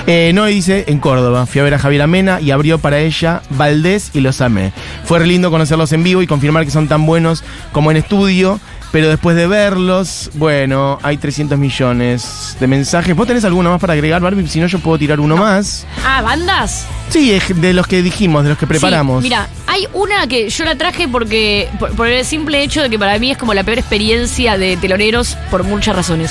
Eh, 0.09 0.33
no, 0.35 0.47
dice 0.47 0.85
en 0.89 0.99
Córdoba. 0.99 1.47
Fui 1.47 1.61
a 1.61 1.65
ver 1.65 1.75
a 1.75 1.79
Javier 1.79 2.03
Amena 2.03 2.41
y 2.41 2.51
abrió 2.51 2.79
para 2.79 2.99
ella 2.99 3.43
Valdés 3.51 4.11
y 4.13 4.21
los 4.23 4.41
amé. 4.41 4.73
Fue 5.05 5.21
re 5.21 5.27
lindo 5.29 5.53
conocerlos 5.53 5.93
en 5.93 6.03
vivo 6.03 6.21
y 6.21 6.27
confirmar 6.27 6.65
que 6.65 6.73
son 6.73 6.89
tan 6.89 7.07
buenos 7.07 7.45
como 7.71 7.93
en 7.93 7.99
estudio. 7.99 8.59
Pero 8.95 9.09
después 9.09 9.35
de 9.35 9.49
verlos, 9.49 10.31
bueno, 10.35 11.01
hay 11.03 11.17
300 11.17 11.59
millones 11.59 12.57
de 12.61 12.67
mensajes. 12.69 13.17
¿Vos 13.17 13.27
tenés 13.27 13.45
alguno 13.45 13.69
más 13.69 13.81
para 13.81 13.95
agregar, 13.95 14.23
Barbie? 14.23 14.47
Si 14.47 14.61
no, 14.61 14.69
yo 14.69 14.79
puedo 14.79 14.97
tirar 15.01 15.19
uno 15.19 15.37
más. 15.37 15.85
Ah, 16.07 16.23
¿bandas? 16.23 16.87
Sí, 17.09 17.33
es 17.33 17.61
de 17.61 17.73
los 17.73 17.89
que 17.89 18.03
dijimos, 18.03 18.45
de 18.45 18.51
los 18.51 18.59
que 18.59 18.69
preparamos. 18.69 19.21
Sí, 19.21 19.29
mira, 19.29 19.49
hay 19.67 19.89
una 19.95 20.29
que 20.29 20.49
yo 20.49 20.65
la 20.65 20.77
traje 20.77 21.09
porque 21.09 21.69
por, 21.81 21.91
por 21.97 22.07
el 22.07 22.25
simple 22.25 22.63
hecho 22.63 22.83
de 22.83 22.89
que 22.89 22.97
para 22.97 23.19
mí 23.19 23.33
es 23.33 23.37
como 23.37 23.53
la 23.53 23.65
peor 23.65 23.79
experiencia 23.81 24.57
de 24.59 24.77
teloneros 24.77 25.37
por 25.51 25.65
muchas 25.65 25.97
razones. 25.97 26.31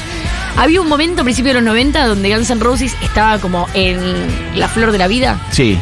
Había 0.56 0.80
un 0.80 0.88
momento 0.88 1.20
a 1.20 1.24
principios 1.26 1.56
de 1.56 1.62
los 1.62 1.68
90 1.68 2.08
donde 2.08 2.34
Guns 2.34 2.50
N' 2.50 2.64
Roses 2.64 2.96
estaba 3.04 3.40
como 3.40 3.68
en 3.74 4.00
la 4.56 4.70
flor 4.70 4.94
de 4.94 5.00
la 5.00 5.10
vida 5.10 5.38
Sí. 5.52 5.78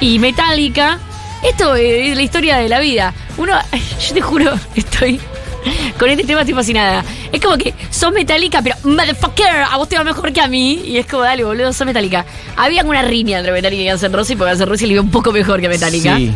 y 0.00 0.18
Metallica. 0.18 0.98
Esto 1.44 1.76
es 1.76 2.16
la 2.16 2.22
historia 2.22 2.56
de 2.56 2.68
la 2.68 2.80
vida. 2.80 3.14
Uno, 3.36 3.52
yo 4.08 4.14
te 4.14 4.20
juro, 4.20 4.52
estoy 4.74 5.20
con 5.98 6.08
este 6.10 6.24
tema 6.24 6.40
estoy 6.40 6.54
fascinada. 6.54 7.04
Es 7.32 7.40
como 7.40 7.56
que 7.56 7.74
sos 7.90 8.12
Metallica, 8.12 8.62
pero 8.62 8.76
motherfucker, 8.84 9.64
a 9.70 9.76
vos 9.76 9.88
te 9.88 9.96
va 9.96 10.04
mejor 10.04 10.32
que 10.32 10.40
a 10.40 10.48
mí. 10.48 10.82
Y 10.84 10.98
es 10.98 11.06
como, 11.06 11.22
dale, 11.22 11.44
boludo, 11.44 11.72
sos 11.72 11.86
Metallica. 11.86 12.24
Había 12.56 12.84
una 12.84 13.02
riña 13.02 13.38
entre 13.38 13.52
Metallica 13.52 13.82
y 13.82 13.90
Guns 13.90 14.02
N' 14.02 14.16
Roses, 14.16 14.36
porque 14.36 14.52
Guns 14.52 14.60
N' 14.60 14.66
Roses 14.66 14.88
le 14.88 14.94
iba 14.94 15.02
un 15.02 15.10
poco 15.10 15.32
mejor 15.32 15.60
que 15.60 15.68
Metallica. 15.68 16.16
Sí. 16.16 16.32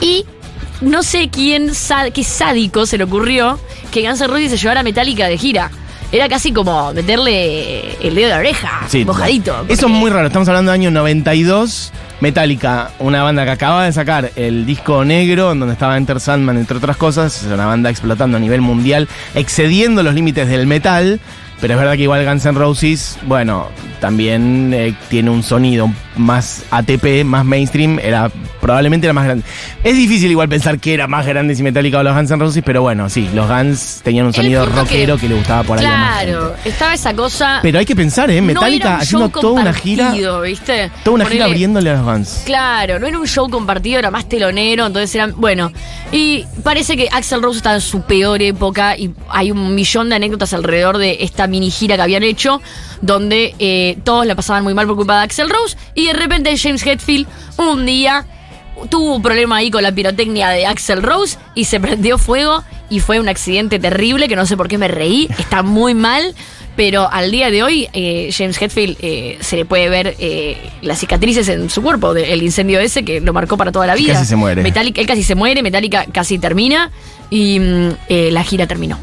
Y 0.00 0.24
no 0.80 1.02
sé 1.02 1.30
quién, 1.30 1.72
qué 2.12 2.24
sádico 2.24 2.86
se 2.86 2.98
le 2.98 3.04
ocurrió 3.04 3.58
que 3.90 4.02
Guns 4.02 4.20
N' 4.20 4.28
Roses 4.28 4.50
se 4.50 4.56
llevara 4.56 4.80
a 4.80 4.84
Metallica 4.84 5.26
de 5.28 5.38
gira. 5.38 5.70
Era 6.12 6.28
casi 6.28 6.52
como 6.52 6.92
meterle 6.92 7.96
el 8.06 8.14
dedo 8.14 8.28
de 8.28 8.32
la 8.34 8.38
oreja, 8.38 8.82
Sí, 8.88 9.04
mojadito. 9.04 9.64
Eso 9.68 9.86
es 9.86 9.92
muy 9.92 10.10
raro. 10.10 10.28
Estamos 10.28 10.48
hablando 10.48 10.70
del 10.72 10.80
año 10.80 10.90
92. 10.90 11.92
Metallica, 12.20 12.92
una 12.98 13.22
banda 13.22 13.44
que 13.44 13.50
acaba 13.50 13.84
de 13.84 13.92
sacar 13.92 14.30
el 14.36 14.64
disco 14.64 15.04
negro, 15.04 15.52
en 15.52 15.60
donde 15.60 15.74
estaba 15.74 15.98
Enter 15.98 16.18
Sandman, 16.18 16.56
entre 16.56 16.78
otras 16.78 16.96
cosas. 16.96 17.42
Es 17.42 17.52
una 17.52 17.66
banda 17.66 17.90
explotando 17.90 18.38
a 18.38 18.40
nivel 18.40 18.62
mundial, 18.62 19.08
excediendo 19.34 20.02
los 20.02 20.14
límites 20.14 20.48
del 20.48 20.66
metal. 20.66 21.20
Pero 21.60 21.74
es 21.74 21.80
verdad 21.80 21.94
que 21.94 22.02
igual 22.02 22.24
Guns 22.24 22.44
N' 22.46 22.58
Roses, 22.58 23.18
bueno, 23.22 23.68
también 24.00 24.72
eh, 24.74 24.94
tiene 25.08 25.30
un 25.30 25.42
sonido 25.42 25.90
más 26.16 26.64
ATP, 26.70 27.24
más 27.24 27.44
mainstream. 27.44 27.98
Era 27.98 28.30
probablemente 28.60 29.06
era 29.06 29.14
más 29.14 29.24
grande. 29.24 29.44
Es 29.84 29.94
difícil 29.96 30.30
igual 30.30 30.48
pensar 30.48 30.78
que 30.78 30.94
era 30.94 31.06
más 31.06 31.26
grande 31.26 31.54
si 31.54 31.62
Metallica 31.62 31.98
o 31.98 32.02
los 32.02 32.14
Guns 32.14 32.30
N' 32.30 32.40
Roses, 32.40 32.62
pero 32.64 32.82
bueno, 32.82 33.08
sí, 33.08 33.28
los 33.32 33.48
Guns 33.48 34.00
tenían 34.02 34.26
un 34.26 34.32
sonido 34.32 34.64
que- 34.64 34.72
rockero 34.72 35.16
que, 35.18 35.28
le 35.28 35.34
gustaba 35.36 35.62
por 35.62 35.78
ahí 35.78 35.86
más. 35.86 36.22
Claro, 36.24 36.54
estaba 36.64 36.94
esa 36.94 37.14
cosa. 37.14 37.60
Pero 37.62 37.78
hay 37.78 37.86
que 37.86 37.94
pensar, 37.96 38.30
¿eh? 38.30 38.40
Metallica 38.42 38.96
haciendo 38.96 39.28
toda 39.28 39.60
una 39.60 39.72
gira. 39.72 40.12
¿viste? 40.42 40.90
Toda 41.04 41.14
una 41.16 41.26
gira 41.26 41.44
abriéndole 41.44 41.90
a 41.90 41.94
los 41.94 42.04
Guns. 42.04 42.42
Claro, 42.44 42.98
no 42.98 43.06
era 43.06 43.18
un 43.18 43.26
show 43.26 43.48
compartido, 43.48 43.98
era 43.98 44.10
más 44.10 44.28
telonero, 44.28 44.86
entonces 44.86 45.14
eran. 45.14 45.34
Bueno, 45.36 45.72
y 46.12 46.44
parece 46.62 46.96
que 46.96 47.08
Axel 47.12 47.42
Rose 47.42 47.58
estaba 47.58 47.76
en 47.76 47.80
su 47.80 48.02
peor 48.02 48.42
época 48.42 48.96
y 48.96 49.10
hay 49.28 49.50
un 49.50 49.74
millón 49.74 50.08
de 50.08 50.16
anécdotas 50.16 50.52
alrededor 50.52 50.98
de 50.98 51.18
esta 51.20 51.46
mini 51.46 51.70
gira 51.70 51.96
que 51.96 52.02
habían 52.02 52.22
hecho, 52.22 52.60
donde 53.00 53.54
eh, 53.58 53.98
todos 54.04 54.26
la 54.26 54.34
pasaban 54.34 54.64
muy 54.64 54.74
mal 54.74 54.86
por 54.86 54.96
culpa 54.96 55.18
de 55.18 55.24
Axel 55.24 55.50
Rose 55.50 55.76
y 55.94 56.05
de 56.08 56.14
repente 56.14 56.56
James 56.56 56.84
Hetfield 56.84 57.26
un 57.56 57.86
día 57.86 58.26
tuvo 58.90 59.16
un 59.16 59.22
problema 59.22 59.56
ahí 59.56 59.70
con 59.70 59.82
la 59.82 59.92
pirotecnia 59.92 60.50
de 60.50 60.66
Axel 60.66 61.02
Rose 61.02 61.38
y 61.54 61.64
se 61.64 61.80
prendió 61.80 62.18
fuego 62.18 62.62
y 62.90 63.00
fue 63.00 63.20
un 63.20 63.28
accidente 63.28 63.78
terrible 63.78 64.28
que 64.28 64.36
no 64.36 64.46
sé 64.46 64.56
por 64.56 64.68
qué 64.68 64.78
me 64.78 64.88
reí, 64.88 65.28
está 65.38 65.62
muy 65.62 65.94
mal. 65.94 66.34
Pero 66.76 67.10
al 67.10 67.30
día 67.30 67.50
de 67.50 67.62
hoy, 67.62 67.88
eh, 67.94 68.28
James 68.36 68.60
Hetfield 68.60 68.98
eh, 69.00 69.38
se 69.40 69.56
le 69.56 69.64
puede 69.64 69.88
ver 69.88 70.14
eh, 70.18 70.58
las 70.82 70.98
cicatrices 70.98 71.48
en 71.48 71.70
su 71.70 71.80
cuerpo 71.80 72.12
del 72.12 72.42
incendio 72.42 72.78
ese 72.80 73.02
que 73.02 73.22
lo 73.22 73.32
marcó 73.32 73.56
para 73.56 73.72
toda 73.72 73.86
la 73.86 73.94
vida. 73.94 74.12
Casi 74.12 74.26
se 74.26 74.36
muere. 74.36 74.62
Metallica, 74.62 75.00
él 75.00 75.06
casi 75.06 75.22
se 75.22 75.34
muere, 75.34 75.62
Metallica 75.62 76.04
casi 76.12 76.38
termina 76.38 76.90
y 77.30 77.58
mm, 77.58 77.90
la 78.08 78.44
gira 78.44 78.66
terminó. 78.66 78.98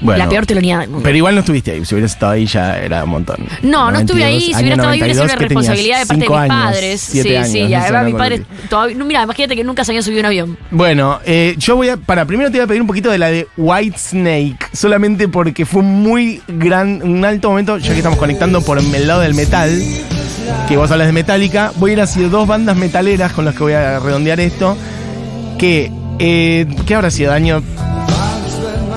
Bueno, 0.00 0.18
la 0.18 0.28
peor 0.28 0.46
teloneada 0.46 0.82
del 0.82 0.90
mundo. 0.90 1.04
Pero 1.04 1.16
igual 1.16 1.34
no 1.34 1.40
estuviste 1.40 1.72
ahí. 1.72 1.84
Si 1.84 1.94
hubieras 1.94 2.12
estado 2.12 2.32
ahí 2.32 2.46
ya 2.46 2.78
era 2.78 3.04
un 3.04 3.10
montón. 3.10 3.36
No, 3.62 3.90
no 3.90 3.98
estuve 3.98 4.20
92, 4.20 4.24
ahí. 4.26 4.40
Si 4.40 4.60
hubiera 4.60 4.74
estado 4.74 4.88
ahí, 4.90 4.98
hubiera 4.98 5.14
sido 5.14 5.26
92, 5.26 5.36
una 5.36 5.48
responsabilidad 5.48 5.98
de 6.00 6.06
parte 6.06 6.24
de 6.24 6.28
mis 6.28 6.38
años, 6.38 6.64
padres. 6.64 7.00
sí, 7.00 7.36
años, 7.36 7.48
sí, 7.48 7.68
ya. 7.68 7.80
no 7.80 8.16
padres 8.16 8.40
acuerdo. 8.40 8.68
todavía. 8.68 8.96
No, 8.96 9.04
mira, 9.04 9.22
imagínate 9.22 9.56
que 9.56 9.64
nunca 9.64 9.84
se 9.84 9.92
habían 9.92 10.02
subido 10.02 10.20
un 10.20 10.26
avión. 10.26 10.58
Bueno, 10.70 11.20
eh, 11.24 11.54
yo 11.58 11.76
voy 11.76 11.88
a. 11.88 11.96
Para, 11.96 12.24
primero 12.24 12.50
te 12.50 12.58
voy 12.58 12.64
a 12.64 12.66
pedir 12.66 12.80
un 12.80 12.86
poquito 12.86 13.10
de 13.10 13.18
la 13.18 13.30
de 13.30 13.46
White 13.56 13.98
Snake. 13.98 14.58
Solamente 14.72 15.28
porque 15.28 15.66
fue 15.66 15.82
muy 15.82 16.42
gran. 16.48 17.02
Un 17.02 17.24
alto 17.24 17.50
momento, 17.50 17.78
ya 17.78 17.92
que 17.92 17.98
estamos 17.98 18.18
conectando 18.18 18.62
por 18.62 18.78
el 18.78 19.06
lado 19.06 19.20
del 19.20 19.34
metal. 19.34 19.70
Que 20.68 20.76
vos 20.76 20.90
hablas 20.90 21.08
de 21.08 21.12
Metallica. 21.12 21.72
Voy 21.76 21.90
a 21.90 21.94
ir 21.94 22.00
hacia 22.00 22.28
dos 22.28 22.46
bandas 22.46 22.76
metaleras 22.76 23.32
con 23.32 23.44
las 23.44 23.54
que 23.54 23.62
voy 23.62 23.72
a 23.72 23.98
redondear 23.98 24.40
esto. 24.40 24.76
que, 25.58 25.90
eh, 26.18 26.66
¿qué 26.86 26.94
habrá 26.94 27.10
sido? 27.10 27.32
Año 27.32 27.62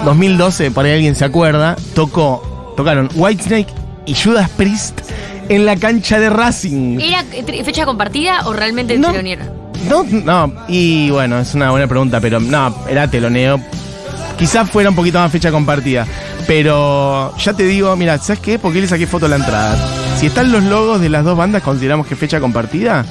2012, 0.05 0.71
por 0.71 0.85
ahí 0.85 0.93
alguien 0.93 1.15
se 1.15 1.25
acuerda, 1.25 1.75
tocó, 1.93 2.73
tocaron 2.77 3.09
Whitesnake 3.15 3.67
y 4.05 4.15
Judas 4.15 4.49
Priest 4.51 5.01
en 5.49 5.65
la 5.65 5.75
cancha 5.75 6.19
de 6.19 6.29
Racing. 6.29 6.99
¿Era 6.99 7.23
fecha 7.63 7.85
compartida 7.85 8.41
o 8.45 8.53
realmente 8.53 8.97
No. 8.97 9.11
telonera? 9.11 9.51
No, 9.89 10.03
no, 10.03 10.53
y 10.67 11.09
bueno, 11.09 11.39
es 11.39 11.53
una 11.53 11.71
buena 11.71 11.87
pregunta, 11.87 12.19
pero 12.19 12.39
no, 12.39 12.75
era 12.89 13.09
teloneo. 13.09 13.59
Quizás 14.37 14.69
fuera 14.69 14.89
un 14.89 14.95
poquito 14.95 15.19
más 15.19 15.31
fecha 15.31 15.51
compartida. 15.51 16.05
Pero 16.47 17.35
ya 17.37 17.53
te 17.53 17.63
digo, 17.63 17.95
mira, 17.95 18.17
¿sabes 18.17 18.39
qué? 18.39 18.57
¿Por 18.57 18.73
qué 18.73 18.81
le 18.81 18.87
saqué 18.87 19.05
foto 19.05 19.25
a 19.27 19.29
la 19.29 19.35
entrada? 19.35 19.77
Si 20.17 20.25
están 20.27 20.51
los 20.51 20.63
logos 20.63 20.99
de 21.01 21.09
las 21.09 21.23
dos 21.23 21.37
bandas, 21.37 21.61
¿consideramos 21.61 22.07
que 22.07 22.15
fecha 22.15 22.39
compartida? 22.39 23.05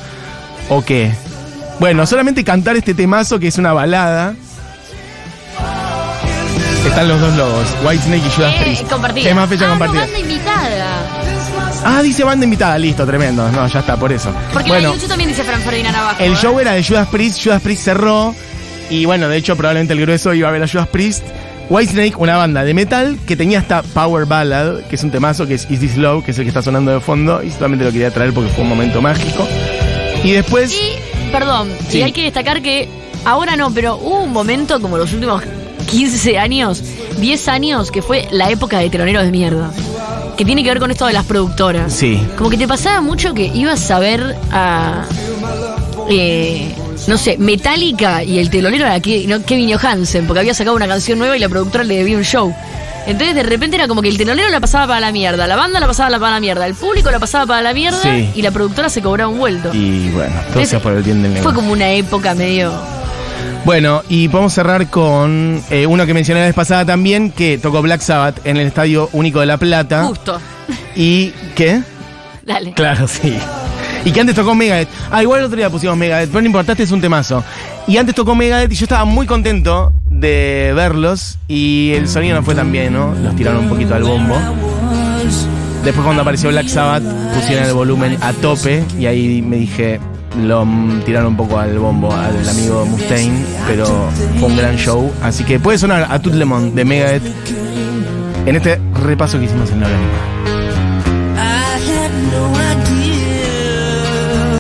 ¿O 0.71 0.83
qué? 0.85 1.13
Bueno, 1.81 2.07
solamente 2.07 2.43
cantar 2.45 2.77
este 2.77 2.95
temazo 2.95 3.39
que 3.39 3.49
es 3.49 3.59
una 3.59 3.73
balada. 3.73 4.35
Están 6.89 7.09
los 7.09 7.21
dos 7.21 7.37
logos, 7.37 7.67
Whitesnake 7.85 8.27
y 8.27 8.31
Judas 8.31 8.55
Eh, 8.57 8.61
Priest. 8.65 8.89
compartida. 8.91 9.29
Es 9.29 9.37
más 9.37 9.49
fecha 9.49 9.67
ah, 9.67 9.69
compartida. 9.71 10.01
No, 10.01 10.07
banda 10.13 10.19
invitada. 10.19 10.97
Ah, 11.85 12.03
dice 12.03 12.25
banda 12.25 12.45
invitada, 12.45 12.79
listo, 12.79 13.07
tremendo. 13.07 13.49
No, 13.51 13.67
ya 13.69 13.81
está, 13.81 13.97
por 13.97 14.13
eso. 14.13 14.33
Porque 14.53 14.69
bueno, 14.69 14.89
la 14.89 14.89
de 14.89 14.95
YouTube 14.97 15.09
también 15.09 15.31
dice 15.31 15.45
Fran 15.45 15.61
Ferdinand 15.63 15.95
abajo. 15.97 16.17
el 16.23 16.33
¿eh? 16.33 16.37
show 16.37 16.59
era 16.59 16.73
de 16.73 16.83
Judas 16.85 17.09
Priest, 17.09 17.41
Judas 17.45 17.63
Priest 17.63 17.85
cerró. 17.85 18.35
Y 18.91 19.05
bueno, 19.05 19.29
de 19.29 19.37
hecho, 19.37 19.55
probablemente 19.57 19.93
el 19.93 20.01
grueso 20.01 20.33
iba 20.35 20.49
a 20.49 20.51
ver 20.53 20.63
a 20.63 20.69
Judas 20.69 20.89
Priest. 20.89 21.25
Whitesnake, 21.69 22.17
una 22.19 22.37
banda 22.39 22.65
de 22.65 22.73
metal 22.73 23.19
que 23.27 23.37
tenía 23.37 23.59
hasta 23.59 23.83
Power 23.83 24.25
Ballad, 24.25 24.81
que 24.89 24.97
es 24.97 25.03
un 25.05 25.11
temazo, 25.11 25.47
que 25.47 25.55
es 25.55 25.67
Is 25.71 25.81
This 25.81 25.97
Love, 25.99 26.25
que 26.25 26.31
es 26.31 26.39
el 26.39 26.45
que 26.45 26.49
está 26.49 26.63
sonando 26.63 26.91
de 26.93 27.01
fondo. 27.01 27.43
Y 27.43 27.51
solamente 27.51 27.85
lo 27.85 27.93
quería 27.93 28.11
traer 28.11 28.33
porque 28.33 28.51
fue 28.51 28.63
un 28.65 28.71
momento 28.71 29.03
mágico. 29.03 29.47
Y 30.25 30.33
después. 30.33 30.73
Y, 30.73 31.31
perdón, 31.31 31.69
Sí. 31.89 31.99
y 31.99 32.03
hay 32.03 32.13
que 32.13 32.23
destacar 32.23 32.63
que 32.63 32.89
ahora 33.27 33.55
no, 33.57 33.71
pero 33.73 33.97
hubo 33.97 34.21
un 34.23 34.33
momento 34.33 34.81
como 34.81 34.97
los 34.97 35.13
últimos 35.13 35.43
15 35.91 36.39
años, 36.39 36.83
10 37.19 37.49
años, 37.49 37.91
que 37.91 38.03
fue 38.03 38.29
la 38.31 38.51
época 38.51 38.79
de 38.79 38.91
teloneros 38.91 39.25
de 39.25 39.31
mierda. 39.31 39.71
Que 40.37 40.45
tiene 40.45 40.63
que 40.63 40.69
ver 40.69 40.79
con 40.79 40.91
esto 40.91 41.07
de 41.07 41.13
las 41.15 41.25
productoras. 41.25 41.93
Sí. 41.93 42.23
Como 42.37 42.49
que 42.51 42.57
te 42.57 42.69
pasaba 42.69 43.01
mucho 43.01 43.35
que 43.35 43.47
ibas 43.47 43.91
a 43.91 43.99
ver 43.99 44.37
a. 44.53 45.05
eh, 46.09 46.75
no 47.07 47.17
sé, 47.19 47.37
Metallica 47.39 48.23
y 48.23 48.39
el 48.39 48.51
telonero 48.51 48.85
era 48.87 49.01
Kevin 49.01 49.73
Johansen, 49.73 50.27
porque 50.27 50.41
había 50.41 50.55
sacado 50.55 50.77
una 50.77 50.87
canción 50.87 51.19
nueva 51.19 51.37
y 51.37 51.41
la 51.41 51.49
productora 51.49 51.85
le 51.85 51.97
debía 51.97 52.17
un 52.17 52.25
show. 52.25 52.55
Entonces 53.07 53.35
de 53.35 53.43
repente 53.43 53.77
era 53.77 53.89
como 53.89 54.03
que 54.03 54.09
el 54.09 54.19
telonero 54.19 54.49
la 54.51 54.61
pasaba 54.61 54.87
para 54.87 55.01
la 55.01 55.13
mierda, 55.13 55.47
la 55.47 55.57
banda 55.57 55.81
la 55.81 55.87
pasaba 55.87 56.11
para 56.19 56.33
la 56.35 56.41
mierda, 56.41 56.67
el 56.67 56.75
público 56.75 57.11
la 57.11 57.19
pasaba 57.19 57.47
para 57.47 57.63
la 57.63 57.73
mierda 57.73 58.01
Sí. 58.03 58.31
y 58.35 58.43
la 58.43 58.51
productora 58.51 58.91
se 58.91 59.01
cobraba 59.01 59.31
un 59.31 59.39
vuelto. 59.39 59.71
Y 59.73 60.11
bueno, 60.11 60.35
todo 60.53 60.61
Es- 60.63 60.69
sea 60.69 60.81
por 60.81 60.93
el 60.93 61.03
bien 61.03 61.23
del 61.23 61.33
Fue 61.33 61.41
negocio. 61.41 61.57
como 61.61 61.73
una 61.73 61.91
época 61.93 62.35
medio. 62.35 62.73
Bueno, 63.65 64.03
y 64.09 64.29
podemos 64.29 64.53
cerrar 64.53 64.89
con 64.89 65.63
eh, 65.71 65.87
uno 65.87 66.07
que 66.07 66.15
mencioné 66.15 66.41
la 66.41 66.47
vez 66.47 66.55
pasada 66.55 66.85
también, 66.85 67.31
que 67.31 67.59
tocó 67.59 67.83
Black 67.83 68.01
Sabbath 68.01 68.47
en 68.47 68.57
el 68.57 68.67
Estadio 68.67 69.11
Único 69.13 69.41
de 69.41 69.47
La 69.47 69.59
Plata. 69.59 70.05
Justo. 70.05 70.41
¿Y 70.97 71.33
qué? 71.55 71.83
Dale. 72.45 72.73
Claro, 72.73 73.07
sí. 73.07 73.37
Y 74.05 74.13
que 74.13 74.21
antes 74.21 74.35
tocó 74.35 74.55
Megadeth. 74.55 74.89
Ah, 75.11 75.23
igual 75.23 75.41
el 75.41 75.47
otro 75.47 75.57
día 75.57 75.69
pusimos 75.69 75.97
Megadeth, 75.97 76.31
pero 76.31 76.41
no 76.41 76.47
importa, 76.47 76.73
este 76.73 76.85
es 76.85 76.93
un 76.93 77.01
temazo. 77.01 77.45
Y 77.87 77.97
antes 77.99 78.15
tocó 78.15 78.35
Megadeth 78.35 78.73
y 78.73 78.75
yo 78.75 78.85
estaba 78.85 79.05
muy 79.05 79.27
contento 79.27 79.93
de 80.09 80.73
verlos 80.75 81.39
y 81.47 81.93
el 81.95 82.09
sonido 82.09 82.37
no 82.37 82.43
fue 82.43 82.55
tan 82.55 82.73
bien, 82.73 82.93
¿no? 82.93 83.15
Los 83.15 83.37
tiraron 83.37 83.65
un 83.65 83.69
poquito 83.69 83.95
al 83.95 84.05
bombo. 84.05 84.37
Después 85.85 86.05
cuando 86.05 86.23
apareció 86.23 86.51
Black 86.51 86.69
Sabbath 86.69 87.03
pusieron 87.35 87.65
el 87.65 87.73
volumen 87.73 88.19
a 88.23 88.33
tope 88.33 88.85
y 88.99 89.07
ahí 89.07 89.43
me 89.43 89.57
dije, 89.57 90.01
lo 90.47 90.67
tiraron 91.05 91.29
un 91.29 91.37
poco 91.37 91.59
al 91.59 91.79
bombo 91.79 92.13
al 92.13 92.49
amigo 92.49 92.87
Mustaine, 92.87 93.45
pero 93.67 93.87
fue 94.39 94.49
un 94.49 94.57
gran 94.57 94.77
show. 94.77 95.13
Así 95.23 95.45
que 95.45 95.59
puede 95.59 95.79
sonar 95.79 96.07
a 96.11 96.19
Tout 96.21 96.35
Le 96.35 96.45
Monde 96.45 96.73
de 96.75 96.85
Megadeth 96.85 97.23
en 98.47 98.57
este 98.57 98.81
repaso 98.95 99.39
que 99.39 99.47
hicimos 99.47 99.71
en 99.71 99.81
la 99.81 99.87
Orgánica. 99.87 100.58